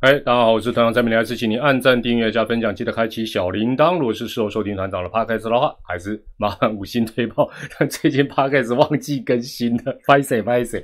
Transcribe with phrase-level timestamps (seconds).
[0.00, 3.98] 嗨，大家好，我是团长蔡明，来次请你按赞、订阅加分享，记得开启小铃铛。
[3.98, 7.50] 如果是事后收听团长的 podcast 的话，还是麻烦五星推爆。
[7.76, 10.80] 但 最近 podcast 忘记更新了，不好意思，不好意思。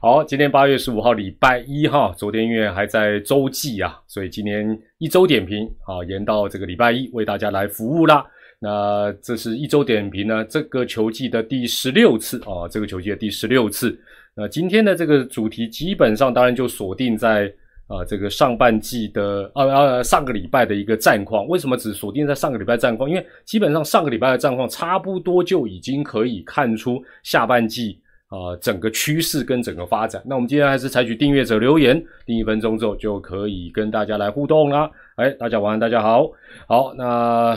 [0.00, 4.64] 好，今天八月十五号，礼拜一哈，昨天因为还在周记啊，所以今天
[4.98, 8.24] 一周点评啊，延到这个礼拜一为大家来服务啦。
[8.60, 13.98] 那这是一周点评呢，这个球季的第十六次啊，这个球季的第十六次。
[14.36, 17.52] 那今天的这个主题基本上当然就锁定在。
[17.86, 23.08] 啊，这个上半季的呃呃上个礼拜的一个战况，为什么只锁定在上个礼拜战况？
[23.08, 30.22] 因为基本上上个礼拜的战况差不多就已经可以看出下半季啊整个趋势跟整个发展。
[30.24, 34.90] 那我们今天还是采取订阅者留言，订一分钟之后就可以跟大家来互动啦。
[35.16, 36.26] 哎，大家晚安，大家好，
[36.66, 37.56] 好，那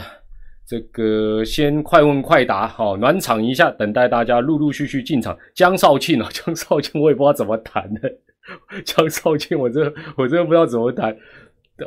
[0.68, 5.38] 这个先快问快答，好暖场一下，等待大家陆陆续续进场。
[5.56, 8.12] 江少庆啊，江少庆，我也不知道怎么谈的。
[8.86, 11.16] 江少庆，我真我真的不知道怎么谈。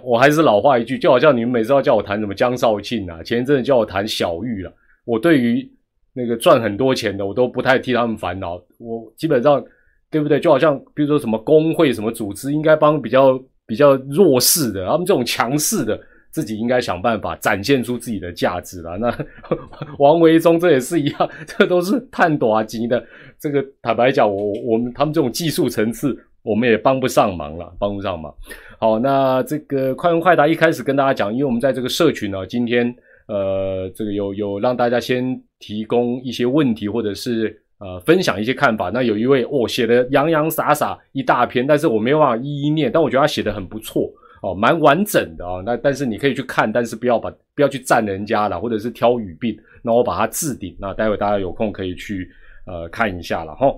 [0.05, 4.72] 我还是老话一句，就好像你们每次要叫我谈什么江少庆啊，前一阵子叫我谈小玉了。
[5.05, 5.69] 我对于
[6.12, 8.55] 那个赚很多钱的，我都不太替他们烦恼。
[8.78, 9.61] 我基本上，
[10.08, 10.38] 对不对？
[10.38, 16.00] 就好像比如说什么工会、什么组织，应该帮比较比较弱势的，他们这种强势的，
[16.31, 18.97] 自己应该想办法展现出自己的价值了。
[18.97, 19.12] 那
[19.98, 23.05] 王维忠这也是一样，这都是探短级的。
[23.41, 26.16] 这个坦白讲，我我们他们这种技术层次。
[26.42, 28.34] 我们也帮不上忙了，帮不上忙。
[28.78, 32.94] 好，那这个快问快答一开始跟大家讲，因为我们在这个社群呢，今天
[33.27, 38.88] 呃，这个有有让大家先提供一些问题，或者是呃分享一些看法。
[38.88, 44.10] 那有一位哦写的洋洋洒洒一大篇，但是我没有办法一一念，但我觉得他写的很不错
[44.41, 45.62] 哦，蛮完整的啊。
[45.62, 49.54] 那但是你可以去看，但是不要把不要去赞人家了，或者是挑语病。
[49.82, 52.31] 那我把它置顶，那待会大家有空可以去
[52.66, 53.70] 呃看一下了哈。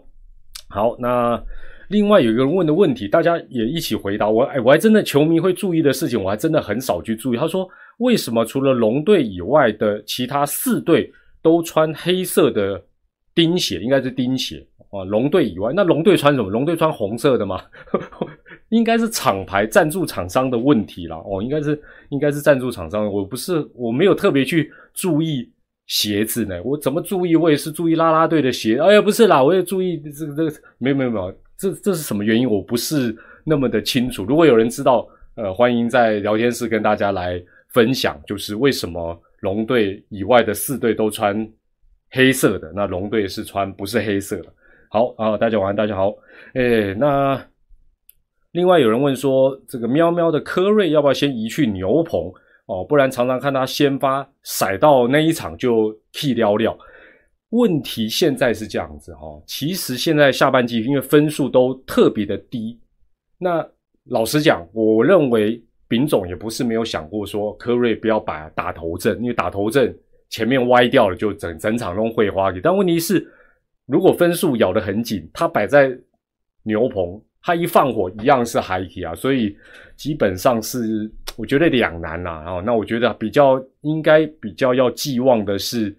[0.69, 1.43] 好，那。
[1.89, 4.45] 另外有一个人问的问题，大家也一起回答我。
[4.45, 7.37] 哎，我还真的球迷会注意的事情，我还真的很少去注意。
[7.37, 11.13] 他说，为什么除了龙队以外的其他四队
[11.43, 12.83] 都穿黑色的
[13.35, 13.81] 钉鞋？
[13.81, 15.05] 应该是钉鞋啊。
[15.05, 16.49] 龙队以外，那龙队穿什么？
[16.49, 17.61] 龙队穿红色的吗？
[18.71, 21.17] 应该是厂牌赞助厂商的问题啦。
[21.27, 21.79] 哦，应该是
[22.09, 23.07] 应该是赞助厂商。
[23.07, 25.51] 我不是我没有特别去注意
[25.87, 26.59] 鞋子呢。
[26.65, 27.37] 我怎么注意？
[27.37, 28.79] 我也是注意啦啦队的鞋。
[28.79, 31.35] 哎呀，不是啦，我也注意这个这个，没有没有没有。
[31.63, 32.51] 这这是什么原因？
[32.51, 34.25] 我不是那么的清楚。
[34.25, 35.07] 如果有人知道，
[35.37, 41.49] 呃，欢迎在聊天室跟大家来分享，就是为什么龙队以外的四队都穿
[42.11, 44.53] 黑色的，那龙队是穿不是黑色的。
[44.91, 46.13] 好啊，大家晚安，大家好。
[46.55, 47.41] 哎，那
[48.51, 52.21] 另外有人问说，这个喵喵的科瑞要不要先移去牛棚
[52.67, 52.85] 哦？
[52.85, 56.77] 不然常常看他先发甩到那一场就弃掉掉。
[57.53, 62.81] 问题现在是这样子哈，其实现在下半季因为分数都特别的低，
[63.37, 63.67] 那
[64.05, 69.95] 老实讲，我认为丙总也不是没有想过说科瑞不要把打头阵，因为打头阵
[70.31, 72.51] 前面歪掉了，就整整场都会花。
[72.63, 73.31] 但问题是，
[73.85, 75.95] 如果分数咬得很紧，他摆在
[76.63, 79.55] 牛棚，他一放火一样是海体啊，所以
[79.95, 82.45] 基本上是我觉得两难啦。
[82.47, 85.95] 哦，那我觉得比较应该比较要寄望的是。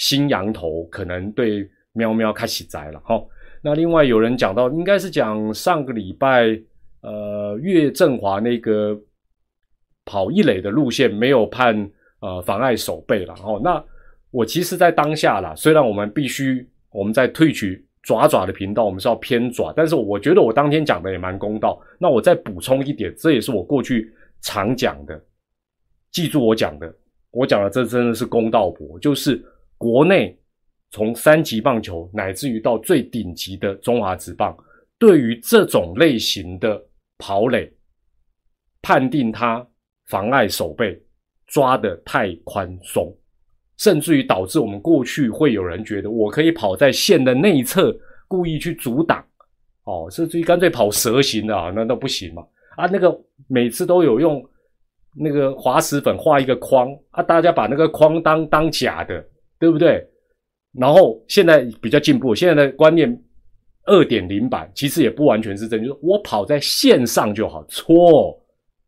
[0.00, 3.22] 新羊头可能对喵喵开始栽了哈。
[3.62, 6.58] 那另外有人讲到，应该是讲上个礼拜，
[7.02, 8.98] 呃，岳振华那个
[10.06, 11.90] 跑一垒的路线没有判
[12.20, 13.60] 呃妨碍守备了哦。
[13.62, 13.84] 那
[14.30, 21.78] 我其实，在当下啦，虽然我们必须我们在退取爪爪的频道，我们是要偏爪，但是我觉得我当天讲的也蛮公道。
[21.98, 25.22] 那我再补充一点，这也是我过去常讲的，
[26.10, 26.90] 记住我讲的，
[27.32, 29.44] 我讲的这真的是公道博，就是。
[29.80, 30.38] 国内
[30.90, 34.54] 从三级棒球乃至于到最顶级的中华职棒，
[34.98, 36.78] 对于这种类型的
[37.16, 37.72] 跑垒，
[38.82, 39.66] 判定他
[40.08, 41.00] 妨碍守备，
[41.46, 43.10] 抓的太宽松，
[43.78, 47.90] 甚至于导致我们过去会有人觉得我可以跑在线的内侧，
[48.28, 49.24] 故意去阻挡，
[49.84, 52.46] 哦，甚至于干脆跑蛇形的啊，那都不行嘛！
[52.76, 53.18] 啊，那个
[53.48, 54.46] 每次都有用
[55.16, 59.26] 那个滑石粉画一个框啊，大家把那个框当当假的。
[59.60, 60.04] 对不对？
[60.72, 63.22] 然后现在比较进步，现在的观念
[63.84, 65.84] 二点零版其实也不完全是真。
[65.84, 65.98] 就是。
[66.00, 68.40] 我跑在线上就好，错，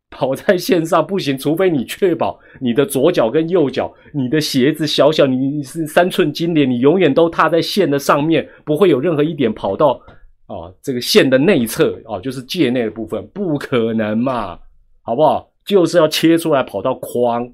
[0.09, 10.01] 跑在线上不行，除非你确保你的左脚跟右脚，你的鞋子小小，你是三寸金莲，你永远都踏在线的上面，不会有任何一点跑到
[10.47, 14.57] 啊这个线的内侧啊，就是界内的部分，不可能嘛，
[15.01, 15.51] 好不好？
[15.65, 17.45] 就是要切出来跑到框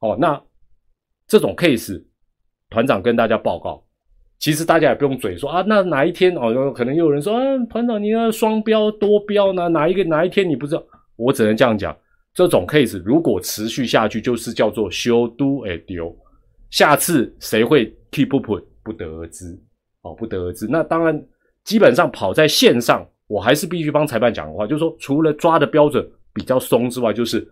[0.00, 0.42] 哦，那
[1.28, 2.02] 这种 case。
[2.74, 3.80] 团长跟大家报告，
[4.40, 7.40] 其实大家也不用嘴说啊，那哪一天哦，可能又有人说啊，
[7.70, 9.68] 团长你要双标多标呢？
[9.68, 10.82] 哪一个哪一天你不知道？
[11.14, 11.96] 我只能这样讲，
[12.34, 16.14] 这种 case 如果持续下去，就是叫做修都诶丢，
[16.70, 19.56] 下次谁会 keep up 不得而知，
[20.02, 20.66] 哦，不得而知。
[20.68, 21.24] 那当然，
[21.62, 26.04] 基本上跑在线上，我还是必须帮裁判讲的话，就是说，除了抓的标准
[26.34, 27.48] 比较松之外，就是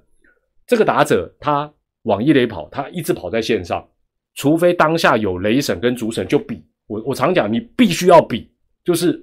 [0.67, 1.73] 这个打者他
[2.03, 3.87] 往一垒跑，他一直跑在线上，
[4.35, 6.65] 除非当下有雷审跟主审就比。
[6.87, 8.51] 我我常讲，你必须要比，
[8.85, 9.19] 就是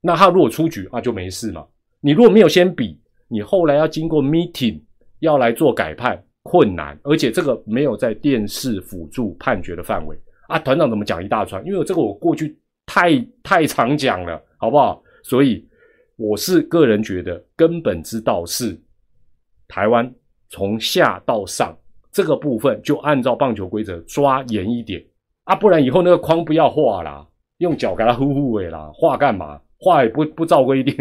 [0.00, 1.66] 那他如果出局啊，就没事嘛。
[2.00, 4.80] 你如果没有先比，你后来要经过 meeting
[5.18, 10.16] 要来做改判，困难，而且这个没有在电视辅助判决的范围
[10.48, 10.58] 啊。
[10.58, 11.64] 团长怎么讲一大串？
[11.66, 15.02] 因为这个我过去太太常讲了，好不好？
[15.22, 15.66] 所以
[16.16, 18.78] 我是个人觉得根本之道是
[19.68, 20.10] 台湾
[20.48, 21.76] 从下到上
[22.12, 25.04] 这个部分就按照棒球规则抓严一点。
[25.44, 27.26] 啊，不然以后那个框不要画啦，
[27.58, 29.60] 用脚给它呼呼尾啦，画干嘛？
[29.78, 30.94] 画也不不照规定。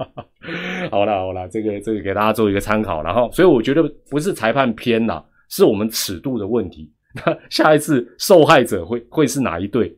[0.90, 6.90] 好了好了，这个这个给大家做一个参考，然后所以我觉得不是裁判偏啦，是我们尺度的问题。
[7.14, 9.96] 那 下一次受害者会会是哪一队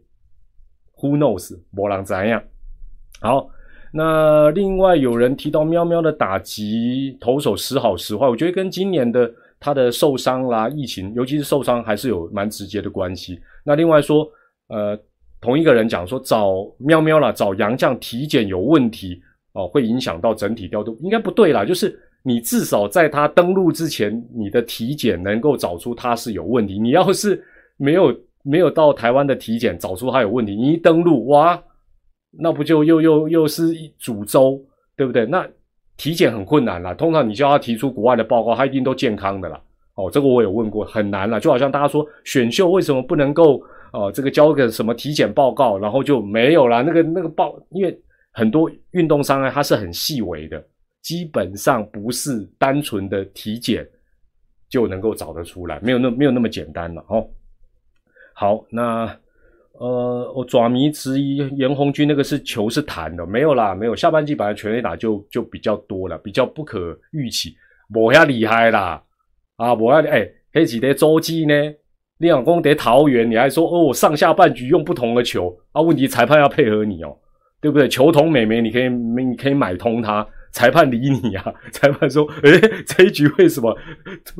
[1.00, 1.58] ？Who knows？
[1.74, 2.42] 波浪怎样？
[3.20, 3.48] 好，
[3.92, 9.32] 那另外有人提到喵喵的打击投手时好时坏，我觉得跟今年的。
[9.60, 13.40] 他的受伤啦，疫情，尤其是受伤，还是有蛮直接的关系。
[13.64, 14.28] 那另外说，
[14.68, 14.96] 呃，
[15.40, 19.20] 同一个人讲说找喵喵啦，找杨绛体检有问题
[19.54, 21.64] 哦，会影响到整体调度，应该不对啦。
[21.64, 26.78] 就是你至少在他登陆之前，你的体检能够找出他是有问题。
[26.78, 27.42] 你要是
[27.76, 31.60] 没有没有到台湾的体检找出他有问题，你一登陆哇，
[32.30, 34.60] 那不就又又又是一诅咒，
[34.96, 35.26] 对不对？
[35.26, 35.44] 那。
[35.98, 39.60] 体检很困难啦，通常你叫他提出国外的报告，他一定都健康的啦。
[39.94, 41.38] 哦，这个我有问过，很难了。
[41.38, 43.60] 就好像大家说选秀为什么不能够
[43.92, 46.82] 哦，这个交个什么体检报告，然后就没有了。
[46.82, 48.00] 那个那个报，因为
[48.30, 50.64] 很多运动伤害它是很细微的，
[51.02, 53.84] 基本上不是单纯的体检
[54.68, 57.28] 就能够找得出来，没有那没有那么简单了哦。
[58.34, 59.14] 好，那。
[59.78, 63.94] 呃，我爪迷质疑严红军那个是球是弹的，没有啦，没有。
[63.94, 67.54] 下半季本来全垒打就就比较多了，比较不可预期，
[67.94, 69.00] 无遐厉害啦，
[69.56, 71.54] 啊，无遐哎，黑几的周记呢？
[72.20, 75.80] 你老公得桃园，你还说哦，上下半局用不同的球啊？
[75.80, 77.16] 问题裁判要配合你哦，
[77.60, 77.88] 对不对？
[77.88, 81.54] 球童美眉，你可以你可以买通他，裁判理你啊？
[81.70, 82.50] 裁判说，哎，
[82.84, 83.78] 这一局为什么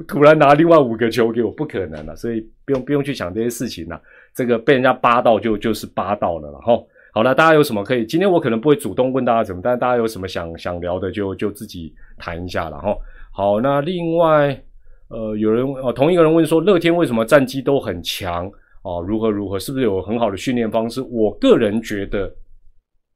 [0.09, 1.53] 突然拿另外五个球给我？
[1.53, 4.03] 不可能了，所以不用不用去想这些事情了。
[4.35, 6.79] 这个被人家扒到就就是扒到了了哈。
[7.15, 8.07] 好了，大家有什么可以？
[8.07, 12.97] 今天我可能不会主动问大家怎么，但大家有什么想想聊的，就就自己谈一下了哈。
[13.33, 14.63] 好，那另外
[15.09, 18.49] 呃，有人哦，同一个人问说，乐天为什么战绩都很强
[18.83, 19.03] 哦？
[19.05, 19.59] 如何如何？
[19.59, 21.01] 是不是有很好的训练方式？
[21.01, 22.33] 我个人觉得，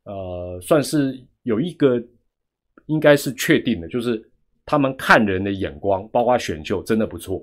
[0.05, 1.15] 呃，算是
[1.45, 2.03] 有一个
[2.87, 4.21] 应该是确定的，就是
[4.65, 7.41] 他们看人的眼光，包括选秀真的不错。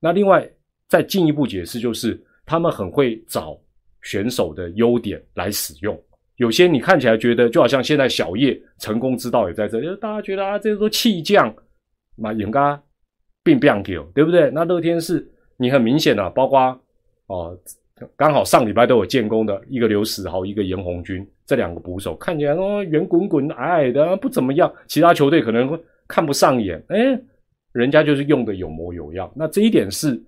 [0.00, 0.48] 那另外
[0.88, 2.18] 再进一步解释就是。
[2.46, 3.58] 他们很会找
[4.02, 5.98] 选手的优点来使用，
[6.36, 11.54] 有些你看起来觉得就好像现在小叶成功之道也在这里，大家觉得啊，这都气将，
[12.14, 12.78] 那应该
[13.42, 14.50] 并不 q 对不对？
[14.50, 16.78] 那乐天是你很明显的，包括
[17.28, 17.58] 哦，
[18.14, 27.18] 刚好上礼拜都有建功的一个刘史豪，一个严红军，这两个捕手看起来哦圆滚滚矮矮的不怎么样，其他球队可能会看不上眼，哎，
[27.72, 30.22] 人家就是用的有模有样，那这一点是。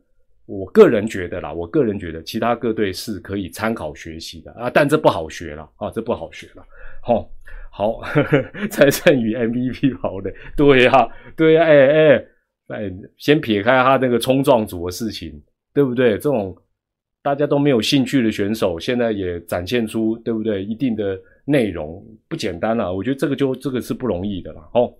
[0.46, 6.64] 我个人觉得啦，我个人觉得其他各队是可以参考学习的啊，但这不好学了啊，这不好学了。
[7.02, 7.28] 好，
[7.70, 8.00] 好，
[8.70, 12.24] 蔡胜宇 MVP 跑的，对呀，对呀，哎哎
[12.68, 15.42] 哎，先撇开他那个冲撞组的事情，
[15.74, 16.12] 对不对？
[16.12, 16.56] 这种
[17.22, 22.94] 大家都没有兴趣的选手，现在也展现出对不对一定的内容，不简单了。
[22.94, 24.60] 我觉得这个就这个是不容易的了。
[24.74, 24.94] 哦，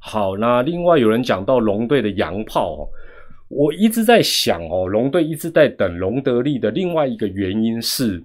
[0.00, 2.88] 好，那另外有人讲到龙队的洋炮哦。
[3.56, 8.20] 我一直在想哦，龙队一直在等隆德利的另外一个原因是，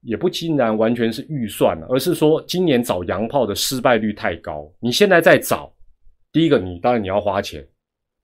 [0.00, 4.66] 也不尽然完全是预算而是说今年找洋炮的失败率太高。
[4.80, 5.70] 你现在在找，
[6.32, 7.62] 第一个你当然你要花钱，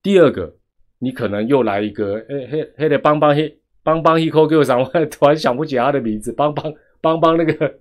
[0.03, 0.51] 第二个
[0.99, 6.73] 你可能又来一个，哎嘿嘿的邦邦嘿邦邦一扣给我上，我突然想不起他的名字，邦邦
[7.03, 7.75] 邦邦那个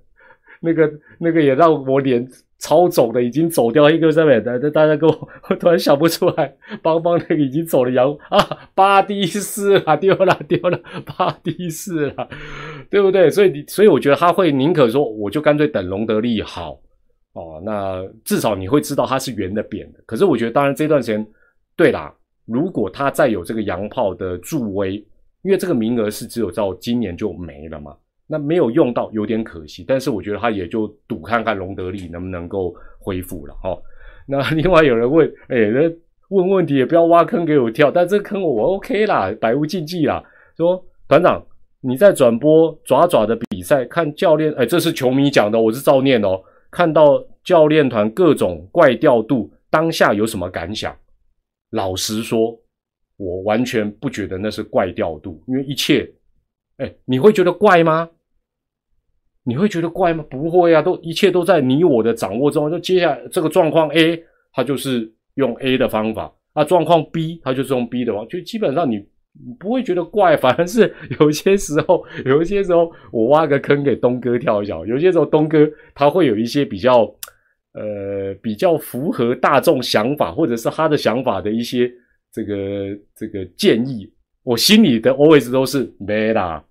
[0.59, 2.27] 那个那个也让我脸。
[2.61, 6.55] 超走的已经走掉一个上面的，大家给我， 我突然想不出来。
[6.83, 12.29] 邦邦那个已经走了，杨啊，巴蒂斯了，丢了丢了，巴蒂斯了，
[12.87, 13.31] 对不对？
[13.31, 16.79] 所以你，所以我觉得他会宁可说，我就干脆等隆德利好
[17.33, 17.59] 哦。
[17.65, 19.99] 那至少你会知道它是圆的、扁的。
[20.05, 21.25] 可是我觉得，当然这段时间，
[21.75, 22.13] 对啦，
[22.45, 25.03] 如果他再有这个洋炮的助威，
[25.41, 27.95] 因为这个名额是只有到今年就没了嘛。
[28.31, 29.83] 那没有用到，有点可惜。
[29.85, 33.77] 但是我觉得他也就赌看看隆德利能不能够恢复了哈。
[34.25, 35.57] 那 另外有人问，哎，
[36.29, 40.23] 问问题也不要挖坑给我跳，但这坑我 OK 啦，百无禁忌啦。
[40.55, 41.45] 说团长，
[41.81, 46.41] 你在转播爪爪的比赛，看教练，哎，这是球迷讲的，我是照念哦。
[46.69, 50.95] 看到教练团各种怪调度，当下有什么感想？
[51.71, 52.57] 老实说，
[53.17, 56.09] 我完全不觉得那是怪调度，因为一切，
[56.77, 58.09] 哎，你会觉得怪吗？
[59.51, 60.23] 你会觉得怪吗？
[60.29, 62.71] 不会啊，都一切都在你我的掌握中。
[62.71, 65.11] 就接下来这个状况 A，它就是。
[65.35, 69.01] 用 A 的方法啊，状况 B，他就是用 B 的方，就基本上你
[69.57, 75.65] 不会觉得怪，反而是有些时候，有些时候我挖个坑给东哥跳一下，有些时候东哥
[75.95, 77.03] 他会有一些比较
[77.73, 81.89] 呃比较符合大众想法，或者是他的想法的一些
[82.33, 82.53] 这个
[83.15, 84.11] 这个建议，
[84.43, 86.61] 我心里的 always 都是没啦，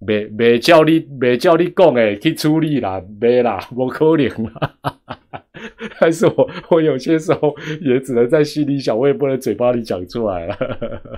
[0.00, 4.76] 没没叫你没叫你讲诶去处理啦，没啦，不可能啦。
[6.00, 10.56] 但是我我有些时候也只能在心里想，我也不能嘴巴里讲出来了。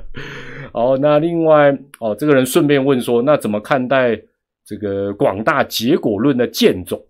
[0.74, 1.70] 好，那另外
[2.00, 4.20] 哦，这个人顺便问说，那怎么看待
[4.64, 7.00] 这个广大结果论的剑总，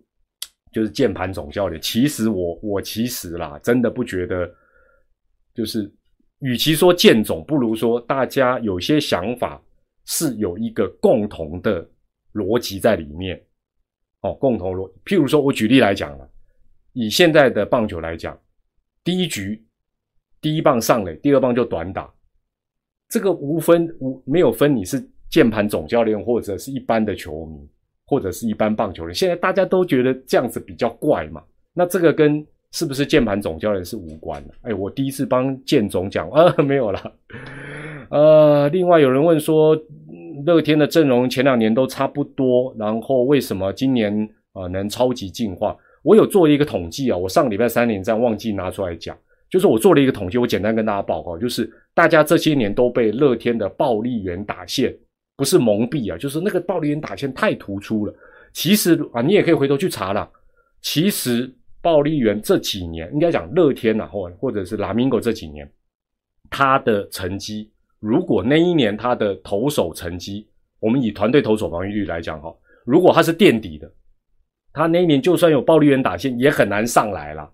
[0.72, 1.80] 就是键盘总教练？
[1.80, 4.50] 其实我我其实啦，真的不觉得，
[5.54, 5.90] 就是
[6.40, 9.58] 与其说剑总，不如说大家有些想法
[10.04, 11.88] 是有一个共同的
[12.32, 13.42] 逻辑在里面。
[14.20, 16.28] 哦，共同逻，譬如说我举例来讲了。
[16.92, 18.38] 以现在的棒球来讲，
[19.02, 19.64] 第一局
[20.40, 22.12] 第一棒上垒，第二棒就短打，
[23.08, 27.68] 这个无分无没有分你是键盘总教练或者是一般的球迷
[28.04, 31.42] 或者是一般棒球人，现在大家都觉得这样子比较怪嘛。
[31.72, 34.54] 那这个跟是不是键盘总教练是无关的。
[34.62, 37.12] 哎，我第一次帮键总讲啊， 没有了。
[38.10, 39.78] 呃，另外有人问说，
[40.44, 45.76] 乐天的阵容前两年都差不多，然后为什么今年啊能超级进化？
[46.02, 49.16] 我有做一个统计啊，我上礼拜三连战忘记拿出来讲，
[49.48, 54.94] 就是我做了一个统计，我简单跟大家报告，就是大家这些年都被乐天的暴力员打线
[55.36, 58.14] 不是蒙蔽啊，就是那个暴力员打线太突出了。
[58.52, 60.28] 其实啊，你也可以回头去查了，
[60.80, 61.50] 其实
[61.82, 65.70] 暴力员这几年应该讲乐天啊，或或者是拉米戈这几年，
[66.48, 70.48] 他的成绩，如果那一年他的投手成绩，
[70.80, 72.54] 我们以团队投手防御率来讲哈，
[72.86, 73.92] 如果他是垫底的。
[74.74, 77.52] 他那一年就算有暴力员打线，也很难上来了。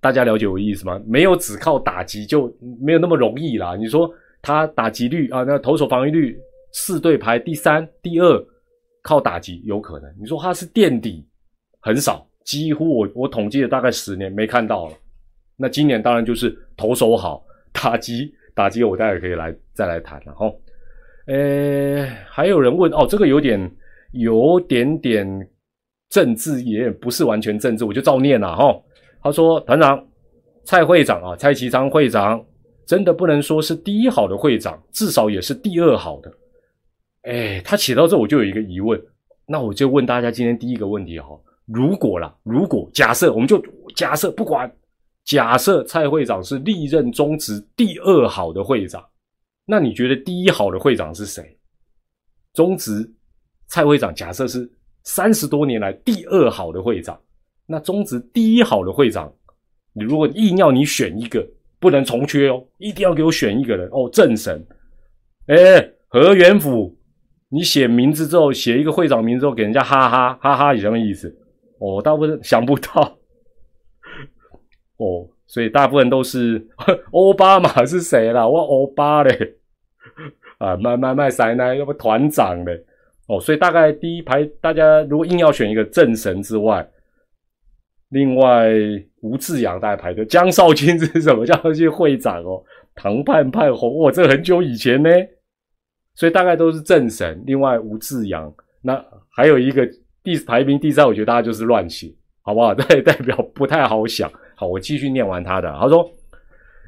[0.00, 1.00] 大家了解我意思吗？
[1.06, 3.76] 没有只靠打击就没有那么容易啦。
[3.76, 6.36] 你说他打击率啊，那投手防御率
[6.72, 8.46] 四队排第三、第二，
[9.00, 10.12] 靠打击有可能。
[10.18, 11.24] 你说他是垫底，
[11.78, 14.94] 很少，几乎我我统计了大概十年没看到了。
[15.56, 20.52] 那今年当然就是投手好，打击打击我待会可以来再来谈了哈。
[21.26, 23.70] 呃，还有人问哦，这个有点
[24.12, 25.48] 有点点。
[26.10, 28.76] 政治也不是完全政治，我就照念了哈。
[29.22, 30.04] 他说：“团长，
[30.64, 32.44] 蔡会长啊，蔡其昌会长
[32.84, 36.32] 真的不能说是第一好的会长，至少也是第二好的。”
[37.22, 39.00] 哎，他写到这，我就有一个疑问，
[39.46, 41.28] 那我就问大家今天第一个问题哈：
[41.72, 43.62] 如果啦，如果假设，我们就
[43.94, 44.70] 假设不管，
[45.24, 49.04] 假设蔡会长是历任中职第二好的会长，
[49.64, 51.56] 那你觉得第一好的会长是谁？
[52.52, 53.08] 中职
[53.66, 54.70] 蔡会长假设是。
[55.02, 57.18] 三十多年来第二好的会长，
[57.64, 59.32] 那中职第一好的会长，
[59.94, 61.44] 你如果硬要你选一个，
[61.78, 64.62] 不能重缺哦，一定要给我选一个人哦，正神，
[65.46, 66.94] 哎，何元甫，
[67.48, 71.34] 你写名字之后写一个会长名字之后给人家哈哈哈哈，有什么意思？
[71.80, 73.18] 哦，大部分想不到，
[74.98, 76.64] 哦，所以大部分都是
[77.12, 78.46] 奥巴马是谁啦？
[78.46, 79.56] 我欧巴嘞，
[80.58, 82.84] 啊，卖卖卖塞奶，要不团长嘞？
[83.26, 86.86] 哦，所以大概第一排，大家如果硬要选一个正神之外，
[88.10, 88.68] 另外
[89.22, 91.46] 吴志阳大概排队，江少卿是什么？
[91.46, 92.62] 江少卿会长哦，
[92.94, 95.08] 唐盼盼红哦，这很久以前呢，
[96.14, 97.42] 所以大概都是正神。
[97.46, 99.88] 另外吴志阳，那还有一个
[100.22, 102.12] 第四排名第三，我觉得大家就是乱写，
[102.42, 102.74] 好不好？
[102.74, 104.30] 代 代表不太好想。
[104.54, 105.72] 好，我继续念完他的。
[105.80, 106.10] 他说，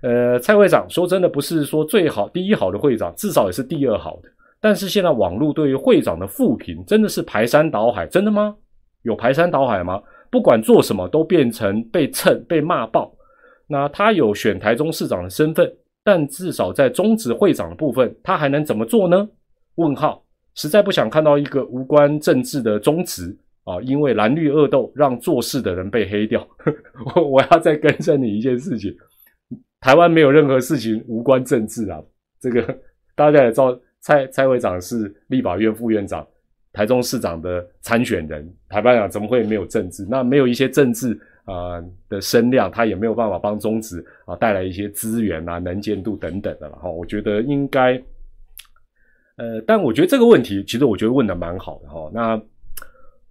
[0.03, 4.29] 呃，蔡会长说真的不是说最好第一好的会长，至少也是第二好的。
[4.61, 8.55] 但是现在网络对于会长的负评真的是排山倒海，真的吗？
[9.03, 10.01] 有排山倒海吗？
[10.31, 13.13] 不管做什么都变成被蹭、被骂爆。
[13.67, 15.71] 那他有选台中市长的身份，
[16.05, 19.29] 但至少在中职会长的部分，他还能怎么做呢？
[19.77, 20.23] 问号，
[20.55, 26.47] 实在不想看到一个无关政治的中职啊，因为蓝绿恶斗让做事的人被黑掉。
[27.15, 28.95] 我我要再更正你一件事情，
[29.81, 32.01] 台湾没有任何事情无关政治啊，
[32.41, 32.79] 这个
[33.15, 33.79] 大家也知道。
[34.05, 36.27] 蔡蔡会长是立法院副院长，
[36.73, 38.53] 台中市长的参选人。
[38.69, 40.05] 台湾长怎么会没有政治？
[40.11, 46.91] 那没有一些政治啊的声量，他也没有办法帮中职啊带来一些资源啊、能见度等等的了哈。
[46.91, 47.97] 我觉得应该，
[49.43, 52.09] 呃，但我觉得这个问题其实我觉得问的蛮好的哈。
[52.15, 52.41] 那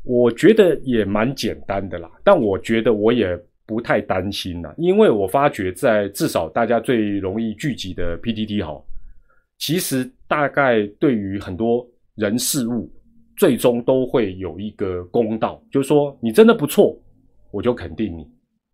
[0.04, 8.84] 我觉得也蛮简单的啦，但我觉得我也不太担心啦，因为我发觉在至少大家最容易聚集的 PTT 哈，
[9.58, 12.92] 其实大概对于很多人事物。
[13.38, 16.96] 最终都会有一个公道，就是说你真的不错，
[17.50, 18.28] 我就肯定你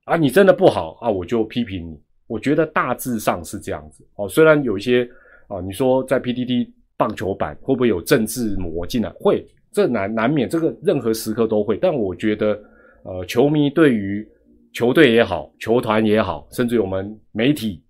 [0.04, 1.98] 啊；你真的不好啊，我就批评你。
[2.28, 4.28] 我觉得大致上是这样子哦。
[4.28, 5.10] 虽然有一些
[5.48, 9.10] 啊，你说在 PDD 棒球版会不会有政治魔进来？
[9.12, 11.78] 会，这难难免，这个任何时刻都会。
[11.78, 12.60] 但我觉得，
[13.04, 14.28] 呃，球迷对于
[14.74, 17.84] 球队也好，球团也好，甚至我们媒体、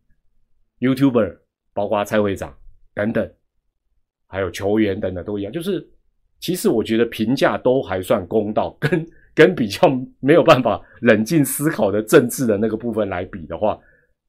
[0.81, 1.37] YouTuber，
[1.73, 2.53] 包括蔡会长
[2.93, 3.27] 等等，
[4.27, 5.87] 还有球员等等都一样，就是。
[6.39, 13.75] 其实我觉得评价都还算公道，跟跟比较没有办法冷静思考的政治的那个部分来比的话，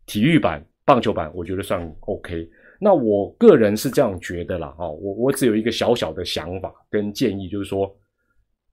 [0.06, 2.49] 体育版、棒球版我觉得算 OK。
[2.78, 7.92] 那我个人是这样觉得啦，哦，我我只有一个小小的想法跟建议，就是说，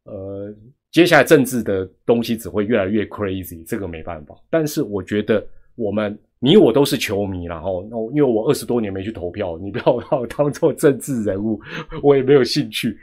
[0.03, 0.53] 呃，
[0.91, 4.35] 接下来政治的东西只会越来越 crazy，这个没办法。
[4.49, 5.45] 但是我觉得
[5.75, 11.59] 我们你我都是球迷然后那因为我二十多年没去投票，你不要 把我当做政治人物，
[12.03, 12.97] 我也没有兴趣。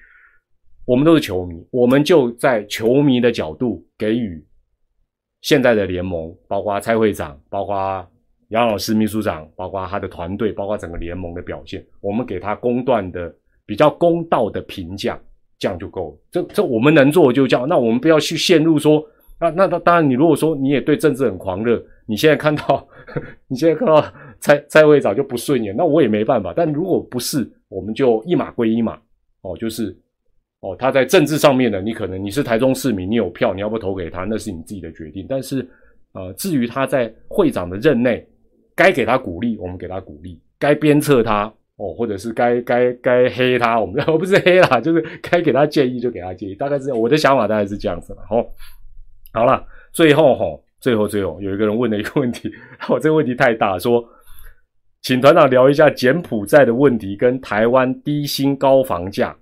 [0.84, 4.44] 我们都是球迷，我们就在球迷的角度给予
[5.40, 8.08] 现在的联盟，包括蔡会长，包括
[8.52, 13.34] 杨老师秘书长，包括他的团队，包括整个联盟的表现，我们给他公断的
[13.66, 15.18] 比较公道的评价，
[15.58, 16.18] 这样就够了。
[16.30, 17.66] 这这我们能做就这样。
[17.68, 19.04] 那我们不要去陷入说，
[19.40, 22.86] 那那当然，你如果说你也对政治很狂热，你现在看到
[23.48, 24.04] 你现在看到
[24.38, 26.52] 蔡蔡会长就不顺眼，那我也没办法。
[26.54, 28.98] 但如果不是，我们就一码归一码
[29.42, 29.96] 哦，就是。
[30.60, 35.26] 哦，他在政治上面呢，你可能你是台中市民，你有票，你要不投给他，那是你自己的决定。
[35.28, 35.68] 但是，
[36.12, 38.24] 呃，至于他在会长的任内，
[38.74, 41.44] 该给他鼓励，我们给他鼓励；该鞭策他，
[41.76, 46.54] 哦，或者是该该该黑他，我们 我不是黑啦，就是该给他建议就给他建议。
[46.54, 48.22] 大概是我的想法，大概是这样子了。
[48.28, 48.44] 好，
[49.32, 50.44] 好了，最后哈，
[50.80, 52.50] 最后最后有一个人问了一个问题，
[52.88, 54.04] 我这个问题太大，说，
[55.02, 59.36] 请团长聊一下柬埔寨的问题跟台湾低薪高房价。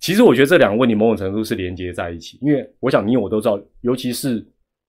[0.00, 4.44] 其实我觉得这两个问题某种程度是连接在一起，因为我想你我都知道，尤其是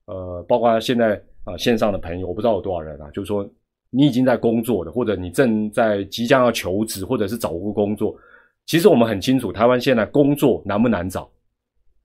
[0.08, 3.48] 呃，包括现在啊线上的朋友，我不知道有多少人啊，就是说
[3.93, 8.17] 你已经在工作的，或者你正在即将要求职，或者是找过工作。
[8.65, 11.29] 其实我们很清楚，台湾现在工作难不难找？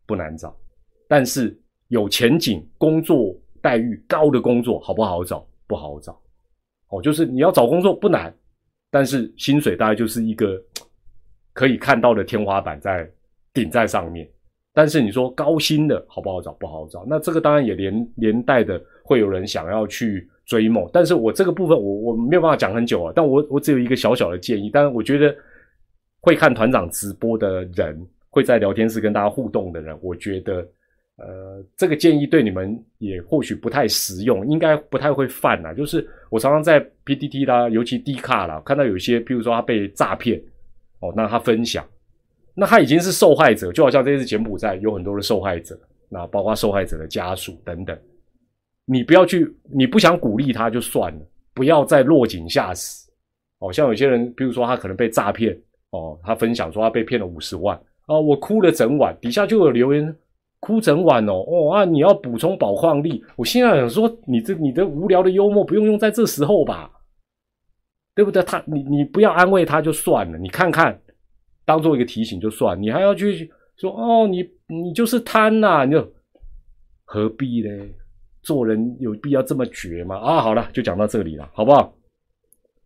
[0.07, 0.55] 不难找，
[1.09, 5.47] 但是有前景、工作待遇高的工作好不好找？
[5.67, 6.21] 不好找。
[6.91, 8.35] 哦，就是你要找工作不难，
[8.91, 10.63] 但是薪水大概就是一个。
[11.55, 13.11] 可以看到的天花板在
[13.53, 14.31] 顶在上面，
[14.73, 16.53] 但是你说高薪的好不好找？
[16.53, 17.05] 不好找。
[17.05, 20.87] 那这个当然也连连带的会有人想要去追梦。
[20.93, 23.13] 但是我这个部分我我没有办法讲很久啊。
[23.17, 24.69] 但我我只有一个小小的建议。
[24.71, 25.35] 但是我觉得
[26.21, 30.57] 会看团长直播的人，会在聊天室跟大家互动的人，我觉得
[31.17, 35.73] 呃这个建议对你们也或许不太实用，应该不太会犯啊。
[35.73, 40.39] 就是我常常在 PPT 啦，尤其 D 卡啦，看到有些，譬如说他被诈骗。
[41.01, 41.87] 哦，那他分享，
[42.57, 47.97] 那他已经是受害者，就好像这次柬埔寨有很多的受害者，那包括受害者的家属等等。
[48.91, 51.21] 你不要去，你不想鼓励他就算了，
[51.53, 53.07] 不要再落井下石。
[53.59, 55.55] 哦，像有些人，比如说他可能被诈骗，
[55.91, 60.17] 哦，他分享说他被骗了五十万，啊，我哭了整晚，底下就有留言，
[60.61, 63.23] 哭整晚哦，哦啊，你要补充保矿力。
[63.37, 66.91] 我现在想说，你这你的无聊的幽默不用用在这时候吧。
[68.15, 68.43] 对不对？
[68.43, 71.01] 他你你不要安慰他就算了，你看看，
[71.65, 76.13] 当做一个提醒就算，你还要去说哦，你你就是贪呐，你就
[77.05, 77.69] 何必呢？
[78.49, 80.17] 做人有必要这么绝吗？
[80.17, 81.95] 啊，好了，就讲到这里了，好不好？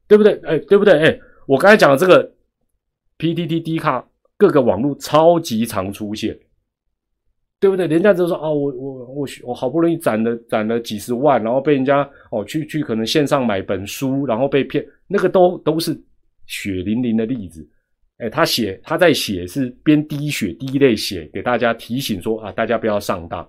[0.08, 0.32] 对不对？
[0.42, 0.92] 哎，对不对？
[0.98, 2.28] 哎，我刚才讲的这个
[3.18, 4.04] PTT D 卡
[4.36, 6.36] 各个网络超级常出现。
[7.60, 7.86] 对不对？
[7.86, 15.96] 人家就说哦，我我我我好不容易攒了攒了几十万，然后被人家哦去去可能线上买本书，然后被骗，那个都都是
[16.46, 17.64] 血淋淋的例子。
[18.18, 23.48] 哎，他写他在写是边滴血滴泪写给大家提醒说啊，大家不要上当。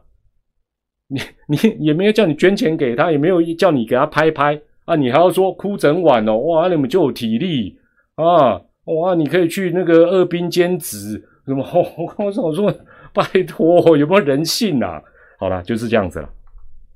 [1.08, 7.78] 你你也没有叫你捐钱给他，也没有叫你给他拍拍啊，你还要说哭整晚哦，哇，你们就有体力
[8.16, 11.64] 啊，哇，你可以去那个二兵兼职什么？
[11.74, 12.74] 我我我说。
[13.16, 15.00] 拜托，有没有人性呐？
[15.38, 16.28] 好了，就是这样子了。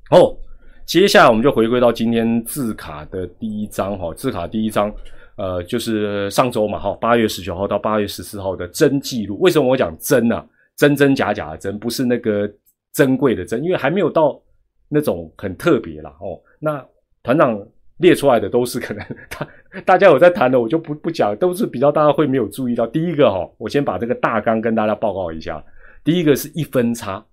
[0.09, 0.35] 哦，
[0.83, 4.11] 接下来我们就回归到今天字卡的第一章哈。
[4.15, 4.91] 字卡第一章，
[5.35, 9.39] 呃，就是上周嘛哈，八月十九号到八月十四号的真记录。
[9.39, 10.43] 为什么我讲真呢？
[10.75, 12.51] 真真假假的真，不是那个
[12.97, 14.41] 珍贵的珍，因为还没有到
[14.89, 16.41] 那种很特别啦哦。
[16.59, 16.83] 那
[17.21, 17.63] 团长
[17.97, 19.47] 列出来的都是可能他
[19.85, 22.87] 大家有在谈的，我就不不讲，都是比较大家会没有注意到。
[22.87, 25.63] 第一个哈，我先把这个大纲跟大家报告一下。
[26.03, 27.23] 第一个是一分差，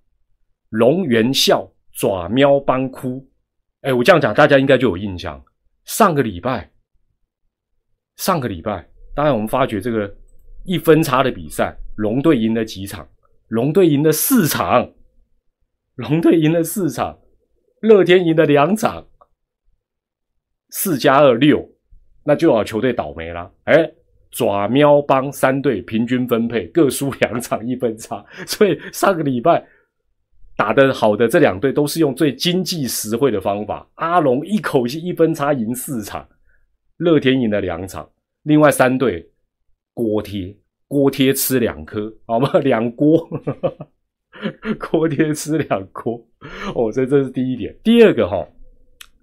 [0.69, 3.27] 龙元笑爪喵帮哭。
[3.81, 5.43] 哎，我这样讲大家应该就有印象。
[5.85, 6.69] 上个礼拜，
[8.17, 10.15] 上个礼拜，当然我们发觉这个
[10.63, 13.07] 一分差的比赛，龙队赢了几场？
[13.47, 14.87] 龙队赢了四场，
[15.95, 17.19] 龙队赢了四场，
[17.81, 19.07] 乐天赢了两场，
[20.69, 21.69] 四加二六，
[22.23, 23.51] 那就要球队倒霉了。
[23.63, 23.89] 哎，
[24.31, 29.65] 爪喵帮三队平均分配，各输两场一分差，所以上个礼拜
[30.57, 33.89] 打得好的这两队都是用最经济实惠的方法。
[33.95, 36.27] 阿龙一口气一分差赢四场，
[36.97, 38.09] 乐天赢了两场，
[38.43, 39.31] 另外三队
[39.93, 40.55] 锅贴。
[40.87, 42.59] 锅贴吃两颗，好吗？
[42.59, 43.27] 两锅，
[44.79, 46.15] 锅贴吃两锅。
[46.75, 47.75] 哦，这这是第一点。
[47.83, 48.45] 第二个哈，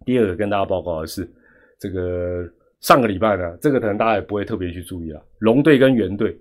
[0.05, 1.31] 第二个跟大家报告的是，
[1.79, 2.44] 这个
[2.81, 5.20] 上个礼拜呢，这个可能大家也不会特别去注意啊。
[5.38, 6.37] 龙队跟猿队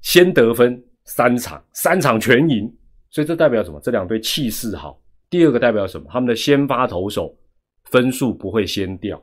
[0.00, 2.72] 先得分三场，三场全赢，
[3.10, 3.80] 所以这代表什么？
[3.80, 5.00] 这两队气势好。
[5.30, 6.06] 第二个代表什么？
[6.10, 7.36] 他们的先发投手
[7.84, 9.22] 分数不会先掉。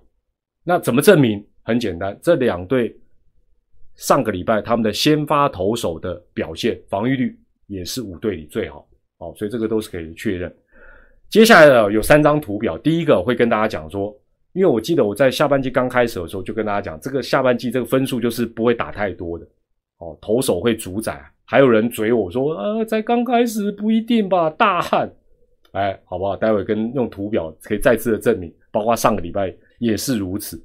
[0.63, 1.43] 那怎么证明？
[1.63, 2.95] 很简单，这两队。
[3.95, 7.33] 上个礼拜他们的先发投手的表现，防御率
[7.67, 10.53] 也是五队里最好，好，所以这个都是可以确认。
[11.29, 14.15] 接下来的有三张图表，第一个会跟大家讲说，
[14.53, 19.45] 因为我记得我在下半季刚开始的时候就跟大家讲，这个下半季这个分数就是不会打太多的，
[19.97, 21.23] 哦，投手会主宰。
[21.43, 25.11] 还有人嘴我说，呃，在刚开始不一定吧，大汉，
[25.73, 26.35] 哎，好不好？
[26.35, 30.63] 待会跟用图表可以再次的证明，包括上个礼拜也是如此。